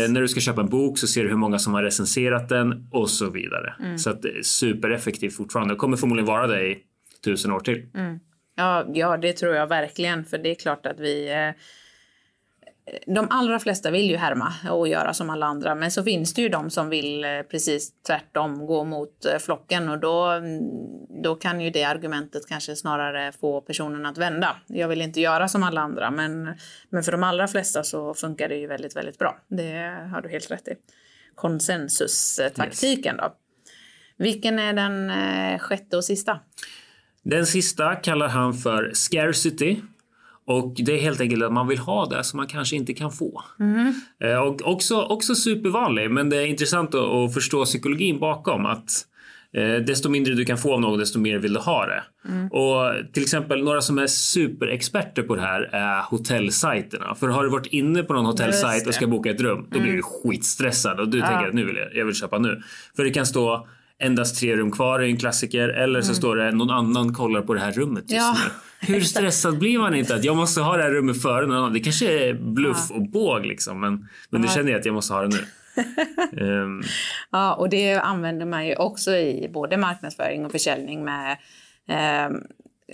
när 0.10 0.22
du 0.22 0.27
ska 0.27 0.39
köpa 0.39 0.62
en 0.62 0.69
bok 0.69 0.98
så 0.98 1.07
ser 1.07 1.24
du 1.24 1.29
hur 1.29 1.38
många 1.38 1.60
som 1.60 1.74
har 1.74 1.83
recenserat 1.83 2.50
den 2.50 2.88
och 2.91 3.10
så 3.10 3.29
vidare. 3.29 3.74
Mm. 3.79 3.98
Så 3.98 4.10
att 4.10 4.25
supereffektivt 4.41 5.36
fortfarande. 5.36 5.74
Det 5.74 5.77
kommer 5.77 5.98
förmodligen 5.98 6.27
vara 6.27 6.48
det 6.48 6.67
i 6.67 6.77
tusen 7.25 7.51
år 7.51 7.60
till. 7.60 7.86
Mm. 7.95 8.19
Ja, 8.55 8.86
ja, 8.93 9.17
det 9.17 9.33
tror 9.33 9.55
jag 9.55 9.67
verkligen. 9.67 10.25
För 10.25 10.38
det 10.38 10.51
är 10.51 10.55
klart 10.55 10.86
att 10.86 11.00
vi... 11.00 11.31
Eh, 11.31 11.62
de 13.06 13.28
allra 13.30 13.60
flesta 13.60 13.92
vill 13.92 14.10
ju 14.10 14.18
härma 14.18 14.54
och 14.72 14.88
göra 14.88 15.13
som 15.13 15.30
alla 15.30 15.46
andra. 15.46 15.75
Men 15.75 15.92
så 15.92 16.04
finns 16.04 16.34
det 16.34 16.42
ju 16.42 16.50
de 16.50 16.70
som 16.70 16.90
vill 16.90 17.24
eh, 17.24 17.42
precis 17.42 17.92
tvärtom, 18.08 18.66
gå 18.66 18.84
mot 18.84 19.25
eh, 19.25 19.40
flocken. 19.40 19.90
Och 19.90 20.00
då, 20.00 20.24
mm, 20.24 20.62
då 21.24 21.36
kan 21.36 21.62
ju 21.62 21.70
det 21.70 21.84
argumentet 21.84 22.48
kanske 22.48 22.75
snarare 22.75 23.32
få 23.32 23.62
personen 23.62 24.06
att 24.06 24.18
vända. 24.18 24.56
Jag 24.68 24.88
vill 24.88 25.02
inte 25.02 25.22
göra 25.22 25.48
som 25.48 25.63
alla 25.63 25.82
andra. 25.82 26.12
Men, 26.12 26.58
men 26.90 27.04
för 27.04 27.12
de 27.12 27.24
allra 27.24 27.48
flesta 27.48 27.84
så 27.84 28.13
funkar 28.13 28.50
det 28.50 28.56
ju 28.56 28.68
väldigt, 28.68 28.96
väldigt 28.96 29.20
bra. 29.20 29.38
Det 29.48 30.08
har 30.12 30.22
du 30.22 30.30
helt 30.30 30.52
rätt 30.52 30.68
i. 30.68 30.74
Konsensustaktiken 31.36 33.16
yes. 33.16 33.24
då. 33.24 33.36
Vilken 34.18 34.60
är 34.60 34.74
den 34.74 35.60
sjätte 35.60 35.98
och 35.98 36.04
sista? 36.04 36.40
Den 37.24 37.46
sista 37.46 37.96
kallar 37.96 38.28
han 38.28 38.54
för 38.54 38.92
scarcity. 38.94 39.82
Och 40.46 40.74
det 40.78 40.94
är 40.94 41.02
helt 41.02 41.22
enkelt 41.22 41.44
att 41.44 41.54
man 41.54 41.68
vill 41.68 41.78
ha 41.78 42.06
det 42.06 42.24
som 42.24 42.38
man 42.38 42.48
kanske 42.48 42.76
inte 42.76 42.94
kan 42.94 43.12
få. 43.12 43.44
Mm. 43.60 43.94
Och 44.48 44.62
också, 44.62 45.02
också 45.02 45.36
supervanlig, 45.36 46.12
men 46.12 46.30
det 46.30 46.38
är 46.38 46.46
intressant 46.46 46.96
att, 46.96 47.34
förstå 47.34 47.66
psykologin 47.66 48.20
bakom. 48.20 48.66
att 48.66 48.92
eh, 49.54 49.76
Desto 49.76 50.10
mindre 50.10 50.34
du 50.34 50.46
kan 50.46 50.58
få 50.58 50.74
av 50.74 50.82
något, 50.82 51.00
desto 51.00 51.20
mer 51.20 51.38
vill 51.38 51.54
du 51.54 51.60
ha 51.60 51.86
det. 51.86 52.04
Mm. 52.30 52.48
Och 52.48 53.14
till 53.14 53.24
exempel 53.24 53.64
några 53.64 53.82
som 53.82 53.98
är 53.98 54.08
superexperter 54.08 55.24
på 55.24 55.36
det 55.36 55.42
här 55.42 55.62
är 55.62 56.02
hotellsajterna. 56.02 57.16
För 57.16 57.28
har 57.28 57.44
du 57.44 57.50
varit 57.50 57.68
inne 57.68 58.04
på 58.04 58.14
någon 58.14 58.26
hotellsajt 58.26 58.88
och 58.88 58.94
ska 58.94 59.08
boka 59.08 59.32
ett 59.32 59.42
rum, 59.42 59.68
då 59.72 59.80
blir 59.80 59.92
du 59.92 60.00
mm. 60.00 60.04
skitstressad 60.04 61.00
och 61.00 61.10
du 61.10 61.20
ja. 61.20 61.28
tänker 61.28 61.48
att 61.48 61.54
nu 61.54 61.66
vill 61.66 61.76
jag, 61.76 61.96
jag 61.96 62.06
vill 62.06 62.16
köpa 62.16 62.38
nu. 62.38 62.62
För 62.96 63.04
det 63.04 63.12
kan 63.12 63.26
stå 63.26 63.68
endast 64.00 64.40
tre 64.40 64.56
rum 64.56 64.72
kvar 64.72 65.00
är 65.00 65.04
en 65.04 65.18
klassiker. 65.18 65.70
Eller 65.70 66.02
så 66.02 66.08
mm. 66.08 66.16
står 66.16 66.36
det 66.36 66.52
någon 66.52 66.70
annan 66.70 67.14
kollar 67.14 67.42
på 67.42 67.54
det 67.54 67.60
här 67.60 67.72
rummet 67.72 68.04
just 68.12 68.14
ja. 68.14 68.36
nu. 68.46 68.52
Hur 68.88 69.02
stressad 69.02 69.60
blir 69.60 69.80
man 69.80 69.96
inte 69.96 70.16
att 70.16 70.24
jag 70.24 70.36
måste 70.36 70.62
ha 70.62 70.78
det 70.78 70.84
här 70.84 70.92
rummet 70.92 71.22
före 71.22 71.46
någon 71.46 71.58
annan? 71.58 71.74
Det 71.74 71.80
kanske 71.80 72.30
är 72.30 72.34
bluff 72.34 72.88
ja. 72.90 72.96
och 72.96 73.10
båg 73.10 73.46
liksom 73.46 73.80
men, 73.80 74.08
men 74.30 74.42
det 74.42 74.48
känner 74.48 74.72
jag 74.72 74.80
att 74.80 74.86
jag 74.86 74.96
måste 74.96 75.13
ha 75.13 75.22
det 75.22 75.28
nu. 75.28 75.42
um. 76.42 76.84
Ja, 77.32 77.54
och 77.54 77.70
det 77.70 77.94
använder 77.94 78.46
man 78.46 78.68
ju 78.68 78.75
också 78.75 79.12
i 79.16 79.50
både 79.54 79.78
marknadsföring 79.78 80.46
och 80.46 80.52
försäljning 80.52 81.06
med 81.06 81.38
eh, 81.88 82.38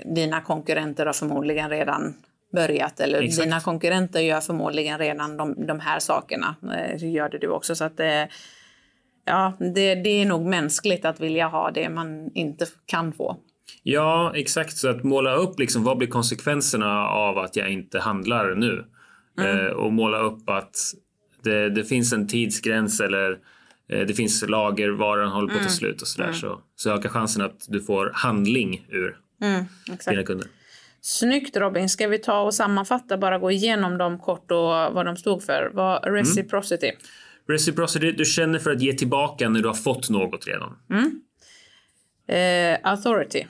dina 0.05 0.41
konkurrenter 0.41 1.05
har 1.05 1.13
förmodligen 1.13 1.69
redan 1.69 2.13
börjat 2.51 2.99
eller 2.99 3.21
Exakt. 3.21 3.43
dina 3.43 3.59
konkurrenter 3.59 4.19
gör 4.19 4.41
förmodligen 4.41 4.99
redan 4.99 5.37
de, 5.37 5.65
de 5.67 5.79
här 5.79 5.99
sakerna. 5.99 6.55
Eh, 6.73 7.11
gör 7.11 7.29
det 7.29 7.37
du 7.37 7.47
också. 7.47 7.75
Så 7.75 7.83
att 7.83 7.99
eh, 7.99 8.23
ja, 9.25 9.53
det, 9.59 9.95
det 9.95 10.09
är 10.09 10.25
nog 10.25 10.45
mänskligt 10.45 11.05
att 11.05 11.19
vilja 11.19 11.47
ha 11.47 11.71
det 11.71 11.89
man 11.89 12.31
inte 12.33 12.65
kan 12.85 13.13
få. 13.13 13.37
Ja, 13.83 14.31
exakt. 14.35 14.77
Så 14.77 14.89
att 14.89 15.03
måla 15.03 15.35
upp 15.35 15.59
liksom, 15.59 15.83
vad 15.83 15.97
blir 15.97 16.07
konsekvenserna 16.07 17.07
av 17.07 17.37
att 17.37 17.55
jag 17.55 17.69
inte 17.69 17.99
handlar 17.99 18.55
nu? 18.55 18.85
Mm. 19.39 19.65
Eh, 19.65 19.71
och 19.71 19.93
måla 19.93 20.19
upp 20.19 20.49
att 20.49 20.77
det, 21.43 21.69
det, 21.69 21.83
finns 21.83 22.13
en 22.13 22.27
tidsgräns 22.27 22.99
eller 22.99 23.31
eh, 23.89 24.05
det 24.07 24.13
finns 24.13 24.43
lagervaran 24.47 25.31
håller 25.31 25.47
på 25.47 25.53
att 25.53 25.57
ta 25.57 25.61
mm. 25.61 25.71
slut 25.71 26.01
och 26.01 26.07
sådär. 26.07 26.27
Mm. 26.27 26.39
Så, 26.39 26.61
så 26.75 26.89
ökar 26.89 27.09
chansen 27.09 27.41
att 27.41 27.65
du 27.67 27.81
får 27.81 28.11
handling 28.13 28.87
ur 28.89 29.17
mm, 29.41 29.65
dina 30.09 30.23
kunder. 30.23 30.47
Snyggt 31.01 31.57
Robin. 31.57 31.89
Ska 31.89 32.07
vi 32.07 32.17
ta 32.17 32.41
och 32.41 32.53
sammanfatta, 32.53 33.17
bara 33.17 33.37
gå 33.39 33.51
igenom 33.51 33.97
dem 33.97 34.19
kort 34.19 34.51
och 34.51 34.67
vad 34.67 35.05
de 35.05 35.17
stod 35.17 35.43
för? 35.43 35.71
Vad 35.73 36.07
mm. 36.07 36.15
reciprocity? 36.15 36.91
Reciprocity, 37.47 38.11
du 38.11 38.25
känner 38.25 38.59
för 38.59 38.71
att 38.71 38.81
ge 38.81 38.93
tillbaka 38.93 39.49
när 39.49 39.61
du 39.61 39.67
har 39.67 39.75
fått 39.75 40.09
något 40.09 40.47
redan. 40.47 40.77
Mm. 40.89 41.21
Eh, 42.27 42.91
authority. 42.91 43.47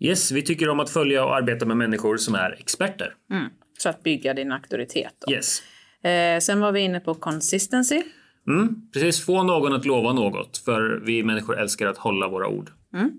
Yes, 0.00 0.32
vi 0.32 0.42
tycker 0.42 0.68
om 0.68 0.80
att 0.80 0.90
följa 0.90 1.24
och 1.24 1.36
arbeta 1.36 1.66
med 1.66 1.76
människor 1.76 2.16
som 2.16 2.34
är 2.34 2.56
experter. 2.60 3.14
Mm. 3.30 3.48
Så 3.78 3.88
att 3.88 4.02
bygga 4.02 4.34
din 4.34 4.52
auktoritet. 4.52 5.14
Då. 5.26 5.32
Yes. 5.32 5.62
Eh, 6.02 6.40
sen 6.40 6.60
var 6.60 6.72
vi 6.72 6.80
inne 6.80 7.00
på 7.00 7.14
consistency. 7.14 8.02
Mm, 8.46 8.90
precis, 8.92 9.24
få 9.24 9.42
någon 9.42 9.72
att 9.72 9.84
lova 9.84 10.12
något. 10.12 10.58
För 10.58 11.02
vi 11.06 11.22
människor 11.22 11.58
älskar 11.58 11.86
att 11.86 11.98
hålla 11.98 12.28
våra 12.28 12.48
ord. 12.48 12.70
Mm. 12.94 13.10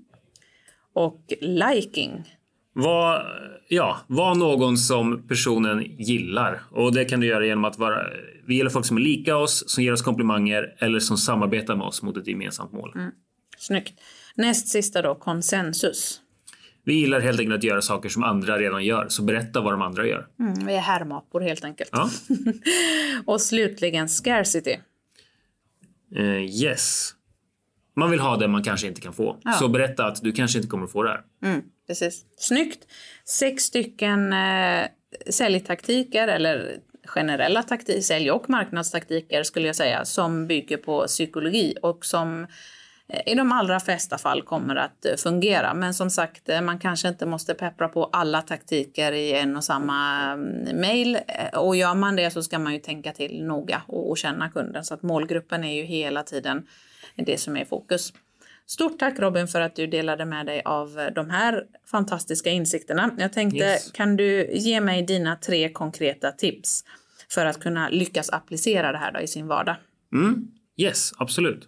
Och 0.94 1.34
liking. 1.42 2.38
Var, 2.74 3.26
ja, 3.68 4.00
var 4.08 4.36
någon 4.36 4.78
som 4.78 5.28
personen 5.28 5.86
gillar. 5.98 6.62
Och 6.72 6.94
det 6.94 7.06
kan 7.06 7.20
du 7.20 7.28
göra 7.28 7.46
genom 7.46 7.66
att 7.66 7.78
vara... 7.78 8.08
Vi 8.48 8.56
gillar 8.56 8.70
folk 8.70 8.86
som 8.86 8.98
är 8.98 9.02
lika 9.02 9.38
oss, 9.38 9.64
som 9.68 9.84
ger 9.84 9.94
oss 9.94 10.02
komplimanger 10.02 10.76
eller 10.80 11.00
som 11.00 11.18
samarbetar 11.18 11.76
med 11.76 11.88
oss 11.88 12.02
mot 12.02 12.18
ett 12.18 12.28
gemensamt 12.28 12.72
mål. 12.72 12.92
Mm. 12.96 13.12
Snyggt. 13.58 13.94
Näst 14.36 14.68
sista 14.68 15.02
då, 15.02 15.16
konsensus. 15.16 16.21
Vi 16.84 16.94
gillar 16.94 17.20
helt 17.20 17.40
enkelt 17.40 17.58
att 17.58 17.64
göra 17.64 17.82
saker 17.82 18.10
som 18.10 18.24
andra 18.24 18.58
redan 18.58 18.86
gör, 18.86 19.06
så 19.10 19.24
berätta 19.24 19.62
vad 19.62 19.74
de 19.74 19.82
andra 19.82 20.08
gör. 20.08 20.28
Mm, 20.40 20.66
vi 20.66 20.74
är 20.74 20.80
härmapor 20.80 21.42
helt 21.42 21.64
enkelt. 21.64 21.90
Ja. 21.94 22.10
och 23.26 23.42
slutligen 23.42 24.10
scarcity. 24.10 24.78
Uh, 26.16 26.42
yes. 26.42 27.16
Man 27.96 28.12
vill 28.12 28.20
ha 28.20 28.38
det 28.38 28.48
man 28.48 28.64
kanske 28.64 28.88
inte 28.88 29.02
kan 29.02 29.14
få. 29.14 29.38
Ja. 29.44 29.52
Så 29.52 29.68
berätta 29.68 30.06
att 30.06 30.22
du 30.22 30.32
kanske 30.32 30.58
inte 30.58 30.68
kommer 30.68 30.86
att 30.86 30.92
få 30.92 31.04
det 31.04 31.10
här. 31.10 31.22
Mm, 31.44 31.62
precis. 31.88 32.26
Snyggt. 32.38 32.80
Sex 33.26 33.64
stycken 33.64 34.34
eh, 34.34 34.86
säljtaktiker 35.30 36.28
eller 36.28 36.78
generella 37.06 37.64
taktiker, 37.64 38.02
sälj 38.02 38.32
och 38.32 38.50
marknadstaktiker 38.50 39.44
skulle 39.44 39.68
jag 39.68 39.76
säga, 39.76 40.06
som 40.06 40.48
bygger 40.48 40.78
på 40.78 41.08
psykologi 41.08 41.76
och 41.82 42.06
som 42.06 42.48
i 43.26 43.36
de 43.36 43.52
allra 43.52 43.80
flesta 43.80 44.18
fall 44.18 44.42
kommer 44.42 44.76
att 44.76 45.06
eh, 45.06 45.16
fungera. 45.16 45.74
Men 45.74 45.94
som 45.94 46.10
sagt, 46.10 46.50
eh, 46.50 46.62
man 46.62 46.80
kanske 46.80 47.08
inte 47.08 47.26
måste 47.26 47.54
peppra 47.54 47.88
på 47.88 48.06
alla 48.06 48.42
taktiker 48.42 49.12
i 49.12 49.34
en 49.34 49.58
och 49.58 49.64
samma 49.64 50.32
mm, 50.32 50.82
mail. 50.82 51.16
Eh, 51.16 51.60
och 51.60 51.76
gör 51.76 51.96
man 51.96 52.16
det 52.16 52.32
så 52.32 52.44
ska 52.44 52.60
man 52.60 52.74
ju 52.74 52.80
tänka 52.80 53.12
till 53.12 53.46
noga 53.46 53.82
och, 53.88 54.18
känna 54.18 54.50
kunden. 54.50 54.84
Så 54.84 54.94
att 54.94 55.04
målgruppen 55.04 55.64
är 55.64 55.76
ju 55.76 55.84
hela 55.84 56.24
tiden 56.24 56.68
det 57.16 57.40
som 57.40 57.58
är 57.58 57.66
fokus. 57.66 58.14
Stort 58.66 59.00
tack 59.00 59.20
Robin 59.20 59.48
för 59.48 59.62
att 59.62 59.76
du 59.76 59.88
delade 59.88 60.26
med 60.26 60.46
dig 60.46 60.62
av 60.66 61.10
de 61.16 61.30
här 61.30 61.64
fantastiska 61.92 62.50
insikterna. 62.50 63.12
Jag 63.18 63.34
tänkte, 63.34 63.58
yes. 63.58 63.92
kan 63.92 64.16
du 64.16 64.52
ge 64.54 64.82
mig 64.82 65.02
dina 65.02 65.36
tre 65.36 65.70
konkreta 65.70 66.32
tips 66.32 66.84
för 67.30 67.46
att 67.46 67.60
kunna 67.60 67.90
lyckas 67.90 68.30
applicera 68.30 68.92
det 68.92 68.98
här 68.98 69.22
i 69.22 69.28
sin 69.28 69.48
vardag? 69.48 69.76
Mm. 70.14 70.48
Yes, 70.78 71.12
absolut. 71.18 71.68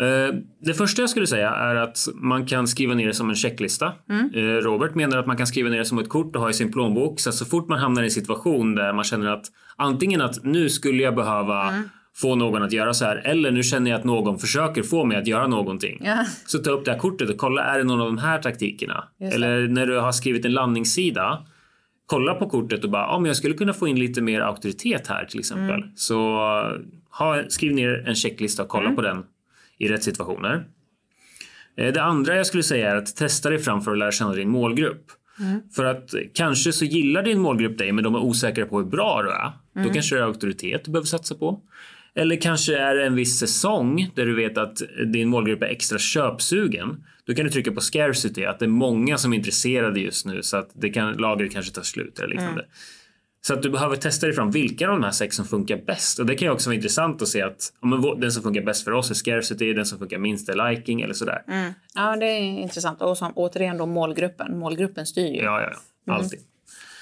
Eh, 0.00 0.34
det 0.60 0.74
första 0.74 1.02
jag 1.02 1.10
skulle 1.10 1.26
säga 1.26 1.50
är 1.50 1.74
att 1.74 1.98
man 2.14 2.46
kan 2.46 2.68
skriva 2.68 2.94
ner 2.94 3.06
det 3.06 3.14
som 3.14 3.28
en 3.28 3.36
checklista. 3.36 3.92
Mm. 4.10 4.30
Eh, 4.34 4.40
Robert 4.40 4.94
menar 4.94 5.18
att 5.18 5.26
man 5.26 5.36
kan 5.36 5.46
skriva 5.46 5.68
ner 5.68 5.78
det 5.78 5.84
som 5.84 5.98
ett 5.98 6.08
kort 6.08 6.36
och 6.36 6.42
ha 6.42 6.50
i 6.50 6.52
sin 6.52 6.72
plånbok. 6.72 7.20
Så, 7.20 7.32
så 7.32 7.44
fort 7.44 7.68
man 7.68 7.78
hamnar 7.78 8.02
i 8.02 8.04
en 8.04 8.10
situation 8.10 8.74
där 8.74 8.92
man 8.92 9.04
känner 9.04 9.26
att 9.26 9.46
antingen 9.76 10.20
att 10.20 10.44
nu 10.44 10.68
skulle 10.68 11.02
jag 11.02 11.14
behöva 11.14 11.68
mm. 11.68 11.88
få 12.16 12.34
någon 12.34 12.62
att 12.62 12.72
göra 12.72 12.94
så 12.94 13.04
här 13.04 13.16
eller 13.16 13.50
nu 13.50 13.62
känner 13.62 13.90
jag 13.90 13.98
att 13.98 14.04
någon 14.04 14.38
försöker 14.38 14.82
få 14.82 15.04
mig 15.04 15.16
att 15.16 15.26
göra 15.26 15.46
någonting. 15.46 16.02
Ja. 16.04 16.24
Så 16.46 16.58
ta 16.58 16.70
upp 16.70 16.84
det 16.84 16.90
här 16.90 16.98
kortet 16.98 17.30
och 17.30 17.36
kolla, 17.36 17.64
är 17.64 17.78
det 17.78 17.84
någon 17.84 18.00
av 18.00 18.06
de 18.06 18.18
här 18.18 18.38
taktikerna? 18.38 19.04
Eller 19.20 19.68
när 19.68 19.86
du 19.86 19.98
har 19.98 20.12
skrivit 20.12 20.44
en 20.44 20.52
landningssida 20.52 21.46
kolla 22.06 22.34
på 22.34 22.48
kortet 22.48 22.84
och 22.84 22.90
bara, 22.90 23.02
ja 23.02 23.08
ah, 23.08 23.18
men 23.18 23.26
jag 23.26 23.36
skulle 23.36 23.54
kunna 23.54 23.72
få 23.72 23.88
in 23.88 23.98
lite 23.98 24.20
mer 24.20 24.40
auktoritet 24.40 25.06
här 25.06 25.24
till 25.24 25.38
exempel. 25.38 25.82
Mm. 25.82 25.88
Så 25.94 26.18
ha, 27.10 27.42
skriv 27.48 27.72
ner 27.72 28.04
en 28.08 28.14
checklista 28.14 28.62
och 28.62 28.68
kolla 28.68 28.84
mm. 28.84 28.96
på 28.96 29.02
den 29.02 29.24
i 29.78 29.88
rätt 29.88 30.02
situationer. 30.02 30.66
Eh, 31.76 31.92
det 31.92 32.02
andra 32.02 32.36
jag 32.36 32.46
skulle 32.46 32.62
säga 32.62 32.90
är 32.90 32.96
att 32.96 33.16
testa 33.16 33.50
dig 33.50 33.58
fram 33.58 33.80
för 33.80 33.92
att 33.92 33.98
lära 33.98 34.12
känna 34.12 34.32
din 34.32 34.48
målgrupp. 34.48 35.04
Mm. 35.40 35.60
För 35.72 35.84
att 35.84 36.14
kanske 36.34 36.72
så 36.72 36.84
gillar 36.84 37.22
din 37.22 37.38
målgrupp 37.38 37.78
dig 37.78 37.92
men 37.92 38.04
de 38.04 38.14
är 38.14 38.18
osäkra 38.18 38.66
på 38.66 38.78
hur 38.78 38.86
bra 38.86 39.22
du 39.22 39.30
är. 39.30 39.52
Mm. 39.76 39.88
Då 39.88 39.94
kanske 39.94 40.16
det 40.16 40.20
är 40.20 40.24
auktoritet 40.24 40.84
du 40.84 40.90
behöver 40.90 41.06
satsa 41.06 41.34
på. 41.34 41.62
Eller 42.14 42.36
kanske 42.36 42.78
är 42.78 42.94
det 42.94 43.06
en 43.06 43.14
viss 43.14 43.38
säsong 43.38 44.10
där 44.14 44.26
du 44.26 44.34
vet 44.34 44.58
att 44.58 44.82
din 45.12 45.28
målgrupp 45.28 45.62
är 45.62 45.66
extra 45.66 45.98
köpsugen. 45.98 47.04
Då 47.24 47.34
kan 47.34 47.44
du 47.44 47.50
trycka 47.50 47.72
på 47.72 47.80
scarcity, 47.80 48.44
att 48.44 48.58
det 48.58 48.64
är 48.64 48.68
många 48.68 49.18
som 49.18 49.32
är 49.32 49.36
intresserade 49.36 50.00
just 50.00 50.26
nu 50.26 50.42
så 50.42 50.56
att 50.56 50.70
det 50.74 50.90
kan, 50.90 51.12
lagret 51.12 51.52
kanske 51.52 51.72
tar 51.72 51.82
slut 51.82 52.18
eller 52.18 52.28
liknande. 52.28 52.62
Mm. 52.62 52.70
Så 53.48 53.54
att 53.54 53.62
du 53.62 53.70
behöver 53.70 53.96
testa 53.96 54.26
dig 54.26 54.34
fram 54.34 54.50
vilka 54.50 54.88
av 54.88 54.92
de 54.92 55.04
här 55.04 55.10
sex 55.10 55.36
som 55.36 55.44
funkar 55.44 55.76
bäst. 55.76 56.18
Och 56.18 56.26
det 56.26 56.34
kan 56.34 56.46
ju 56.46 56.52
också 56.52 56.68
vara 56.68 56.74
intressant 56.76 57.22
att 57.22 57.28
se 57.28 57.42
att 57.42 57.72
om 57.80 58.20
den 58.20 58.32
som 58.32 58.42
funkar 58.42 58.62
bäst 58.62 58.84
för 58.84 58.92
oss 58.92 59.10
är 59.10 59.14
scarcity, 59.14 59.72
den 59.72 59.86
som 59.86 59.98
funkar 59.98 60.18
minst 60.18 60.48
är 60.48 60.70
liking 60.70 61.00
eller 61.00 61.14
sådär. 61.14 61.44
Mm. 61.48 61.72
Ja, 61.94 62.16
det 62.16 62.26
är 62.26 62.40
intressant. 62.40 63.02
Och 63.02 63.18
som, 63.18 63.32
återigen 63.36 63.78
då 63.78 63.86
målgruppen. 63.86 64.58
Målgruppen 64.58 65.06
styr 65.06 65.34
ju. 65.34 65.42
Ja, 65.42 65.60
ja, 65.60 65.70
ja. 65.70 66.12
Mm. 66.12 66.20
alltid. 66.20 66.38
Mm. 66.38 66.50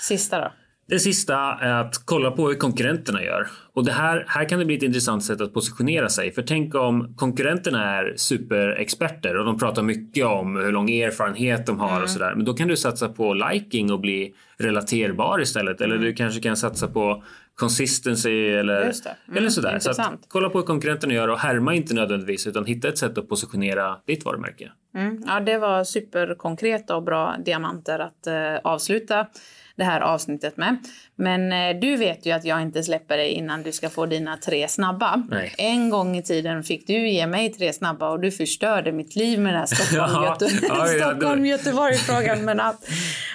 Sista 0.00 0.40
då? 0.40 0.52
Det 0.88 0.98
sista 0.98 1.36
är 1.60 1.72
att 1.72 2.02
kolla 2.04 2.30
på 2.30 2.48
hur 2.48 2.54
konkurrenterna 2.54 3.24
gör. 3.24 3.46
Och 3.72 3.84
det 3.84 3.92
här, 3.92 4.24
här 4.28 4.48
kan 4.48 4.58
det 4.58 4.64
bli 4.64 4.76
ett 4.76 4.82
intressant 4.82 5.24
sätt 5.24 5.40
att 5.40 5.54
positionera 5.54 6.08
sig. 6.08 6.32
För 6.32 6.42
tänk 6.42 6.74
om 6.74 7.14
konkurrenterna 7.16 7.96
är 7.98 8.14
superexperter 8.16 9.36
och 9.36 9.44
de 9.44 9.58
pratar 9.58 9.82
mycket 9.82 10.26
om 10.26 10.56
hur 10.56 10.72
lång 10.72 10.90
erfarenhet 10.90 11.66
de 11.66 11.80
har 11.80 11.90
mm. 11.90 12.02
och 12.02 12.10
sådär. 12.10 12.34
Men 12.34 12.44
då 12.44 12.54
kan 12.54 12.68
du 12.68 12.76
satsa 12.76 13.08
på 13.08 13.34
liking 13.34 13.92
och 13.92 14.00
bli 14.00 14.34
relaterbar 14.58 15.40
istället. 15.40 15.80
Eller 15.80 15.94
mm. 15.94 16.06
du 16.06 16.14
kanske 16.14 16.40
kan 16.40 16.56
satsa 16.56 16.88
på 16.88 17.24
consistency 17.54 18.48
eller, 18.48 18.82
mm, 18.82 19.36
eller 19.36 19.48
sådär. 19.48 19.78
Så 19.78 19.90
att, 19.90 20.10
kolla 20.28 20.48
på 20.48 20.58
hur 20.58 20.66
konkurrenterna 20.66 21.14
gör 21.14 21.28
och 21.28 21.38
härma 21.38 21.74
inte 21.74 21.94
nödvändigtvis 21.94 22.46
utan 22.46 22.64
hitta 22.64 22.88
ett 22.88 22.98
sätt 22.98 23.18
att 23.18 23.28
positionera 23.28 23.96
ditt 24.06 24.24
varumärke. 24.24 24.72
Mm. 24.94 25.22
Ja, 25.26 25.40
det 25.40 25.58
var 25.58 25.84
superkonkret 25.84 26.90
och 26.90 27.02
bra 27.02 27.36
diamanter 27.44 27.98
att 27.98 28.26
uh, 28.28 28.72
avsluta 28.72 29.26
det 29.76 29.84
här 29.84 30.00
avsnittet 30.00 30.56
med. 30.56 30.76
Men 31.16 31.52
eh, 31.52 31.80
du 31.80 31.96
vet 31.96 32.26
ju 32.26 32.30
att 32.30 32.44
jag 32.44 32.62
inte 32.62 32.82
släpper 32.82 33.16
dig 33.16 33.30
innan 33.30 33.62
du 33.62 33.72
ska 33.72 33.90
få 33.90 34.06
dina 34.06 34.36
tre 34.36 34.68
snabba. 34.68 35.22
Nej. 35.30 35.54
En 35.58 35.90
gång 35.90 36.16
i 36.16 36.22
tiden 36.22 36.62
fick 36.62 36.86
du 36.86 37.08
ge 37.08 37.26
mig 37.26 37.52
tre 37.52 37.72
snabba 37.72 38.10
och 38.10 38.20
du 38.20 38.30
förstörde 38.30 38.92
mitt 38.92 39.16
liv 39.16 39.40
med 39.40 39.52
den 39.52 39.58
här 39.58 39.66
Stockholm-Göteborg-frågan. 39.66 42.38
Stockholm, 42.38 42.60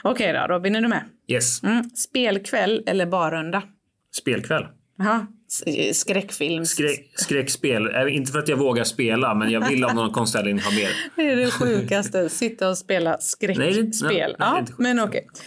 Okej 0.03 0.31
okay 0.31 0.33
då, 0.33 0.47
Robin, 0.53 0.75
är 0.75 0.81
du 0.81 0.87
med? 0.87 1.03
Yes. 1.27 1.63
Mm. 1.63 1.89
Spelkväll 1.89 2.83
eller 2.85 3.05
barrunda? 3.05 3.63
Spelkväll. 4.15 4.65
Aha. 4.99 5.25
Skräckfilm. 5.93 6.65
Skräck, 6.65 7.11
skräckspel. 7.15 8.07
Inte 8.09 8.31
för 8.31 8.39
att 8.39 8.47
jag 8.47 8.57
vågar 8.57 8.83
spela, 8.83 9.35
men 9.35 9.51
jag 9.51 9.69
vill 9.69 9.83
av 9.83 9.95
någon 9.95 10.11
konstig 10.11 10.39
anledning 10.39 10.63
ha 10.63 10.71
mer. 10.71 10.89
Det 11.15 11.31
är 11.31 11.35
det 11.35 11.51
sjukaste. 11.51 12.29
Sitta 12.29 12.69
och 12.69 12.77
spela 12.77 13.17
skräckspel. 13.17 13.95
Nej, 14.01 14.09
nej, 14.09 14.35
ja, 14.39 14.65
men 14.77 14.99
okej. 14.99 15.27
Okay. 15.29 15.41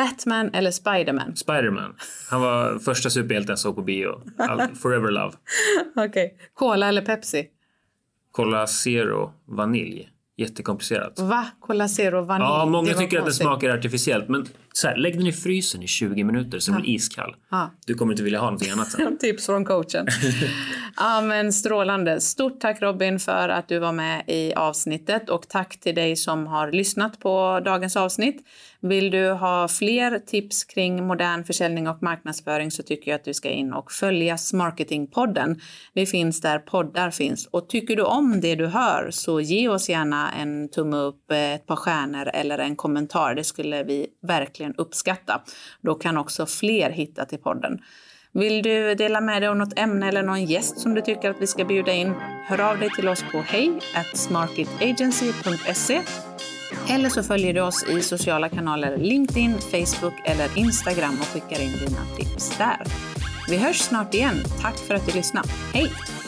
Batman 0.00 0.50
eller 0.54 0.70
Spiderman? 0.70 1.36
Spiderman. 1.36 1.94
Han 2.30 2.40
var 2.40 2.78
första 2.78 3.10
superhjälten 3.10 3.52
jag 3.52 3.58
såg 3.58 3.76
på 3.76 3.82
bio. 3.82 4.22
forever 4.82 5.10
love. 5.10 5.32
Okej. 5.96 6.08
Okay. 6.08 6.30
Cola 6.54 6.88
eller 6.88 7.02
Pepsi? 7.02 7.46
Cola 8.32 8.66
Zero 8.66 9.32
vanilj. 9.46 10.08
Jättekomplicerat. 10.36 11.18
Va? 11.18 11.46
Cola 11.60 11.88
Zero 11.88 12.22
vanilj? 12.22 12.48
Ja, 12.48 12.66
många 12.66 12.94
tycker 12.94 13.18
att 13.18 13.26
det 13.26 13.32
smakar 13.32 13.70
artificiellt. 13.70 14.28
Men 14.28 14.46
så 14.72 14.88
här, 14.88 14.96
lägg 14.96 15.18
den 15.18 15.26
i 15.26 15.32
frysen 15.32 15.82
i 15.82 15.86
20 15.86 16.24
minuter 16.24 16.58
så 16.58 16.72
den 16.72 16.80
blir 16.80 16.94
iskall. 16.94 17.34
Du 17.86 17.94
kommer 17.94 18.12
inte 18.12 18.22
vilja 18.22 18.38
ha 18.38 18.46
någonting 18.46 18.70
annat 18.70 18.90
sen. 18.90 19.18
Tips 19.20 19.46
från 19.46 19.64
coachen. 19.64 20.06
ja, 20.96 21.20
men 21.20 21.52
strålande. 21.52 22.20
Stort 22.20 22.60
tack 22.60 22.82
Robin 22.82 23.18
för 23.18 23.48
att 23.48 23.68
du 23.68 23.78
var 23.78 23.92
med 23.92 24.24
i 24.26 24.54
avsnittet 24.54 25.30
och 25.30 25.48
tack 25.48 25.80
till 25.80 25.94
dig 25.94 26.16
som 26.16 26.46
har 26.46 26.72
lyssnat 26.72 27.20
på 27.20 27.60
dagens 27.64 27.96
avsnitt. 27.96 28.46
Vill 28.82 29.10
du 29.10 29.30
ha 29.30 29.68
fler 29.68 30.18
tips 30.18 30.64
kring 30.64 31.06
modern 31.06 31.44
försäljning 31.44 31.88
och 31.88 32.02
marknadsföring 32.02 32.70
så 32.70 32.82
tycker 32.82 33.10
jag 33.10 33.18
att 33.18 33.24
du 33.24 33.34
ska 33.34 33.48
in 33.48 33.72
och 33.72 33.92
följa 33.92 34.38
Smarketingpodden. 34.38 35.60
Vi 35.94 36.06
finns 36.06 36.40
där 36.40 36.58
poddar 36.58 37.10
finns 37.10 37.46
och 37.46 37.68
tycker 37.68 37.96
du 37.96 38.02
om 38.02 38.40
det 38.40 38.54
du 38.54 38.66
hör 38.66 39.10
så 39.10 39.40
ge 39.40 39.68
oss 39.68 39.88
gärna 39.88 40.32
en 40.32 40.68
tumme 40.68 40.96
upp, 40.96 41.30
ett 41.30 41.66
par 41.66 41.76
stjärnor 41.76 42.30
eller 42.34 42.58
en 42.58 42.76
kommentar. 42.76 43.34
Det 43.34 43.44
skulle 43.44 43.84
vi 43.84 44.06
verkligen 44.22 44.59
uppskatta. 44.76 45.42
Då 45.80 45.94
kan 45.94 46.16
också 46.16 46.46
fler 46.46 46.90
hitta 46.90 47.24
till 47.24 47.38
podden. 47.38 47.78
Vill 48.32 48.62
du 48.62 48.94
dela 48.94 49.20
med 49.20 49.42
dig 49.42 49.48
av 49.48 49.56
något 49.56 49.78
ämne 49.78 50.08
eller 50.08 50.22
någon 50.22 50.44
gäst 50.44 50.78
som 50.78 50.94
du 50.94 51.00
tycker 51.00 51.30
att 51.30 51.40
vi 51.40 51.46
ska 51.46 51.64
bjuda 51.64 51.92
in? 51.92 52.12
Hör 52.46 52.60
av 52.60 52.78
dig 52.78 52.90
till 52.90 53.08
oss 53.08 53.24
på 53.32 53.38
hej 53.38 53.80
smarketagency.se 54.14 56.02
eller 56.88 57.08
så 57.08 57.22
följer 57.22 57.54
du 57.54 57.60
oss 57.60 57.88
i 57.88 58.00
sociala 58.00 58.48
kanaler 58.48 58.96
LinkedIn, 58.96 59.58
Facebook 59.58 60.14
eller 60.24 60.58
Instagram 60.58 61.16
och 61.20 61.26
skickar 61.26 61.62
in 61.62 61.72
dina 61.72 62.06
tips 62.16 62.58
där. 62.58 62.82
Vi 63.48 63.56
hörs 63.56 63.78
snart 63.78 64.14
igen. 64.14 64.36
Tack 64.62 64.78
för 64.78 64.94
att 64.94 65.06
du 65.06 65.12
lyssnade. 65.12 65.48
Hej! 65.74 66.19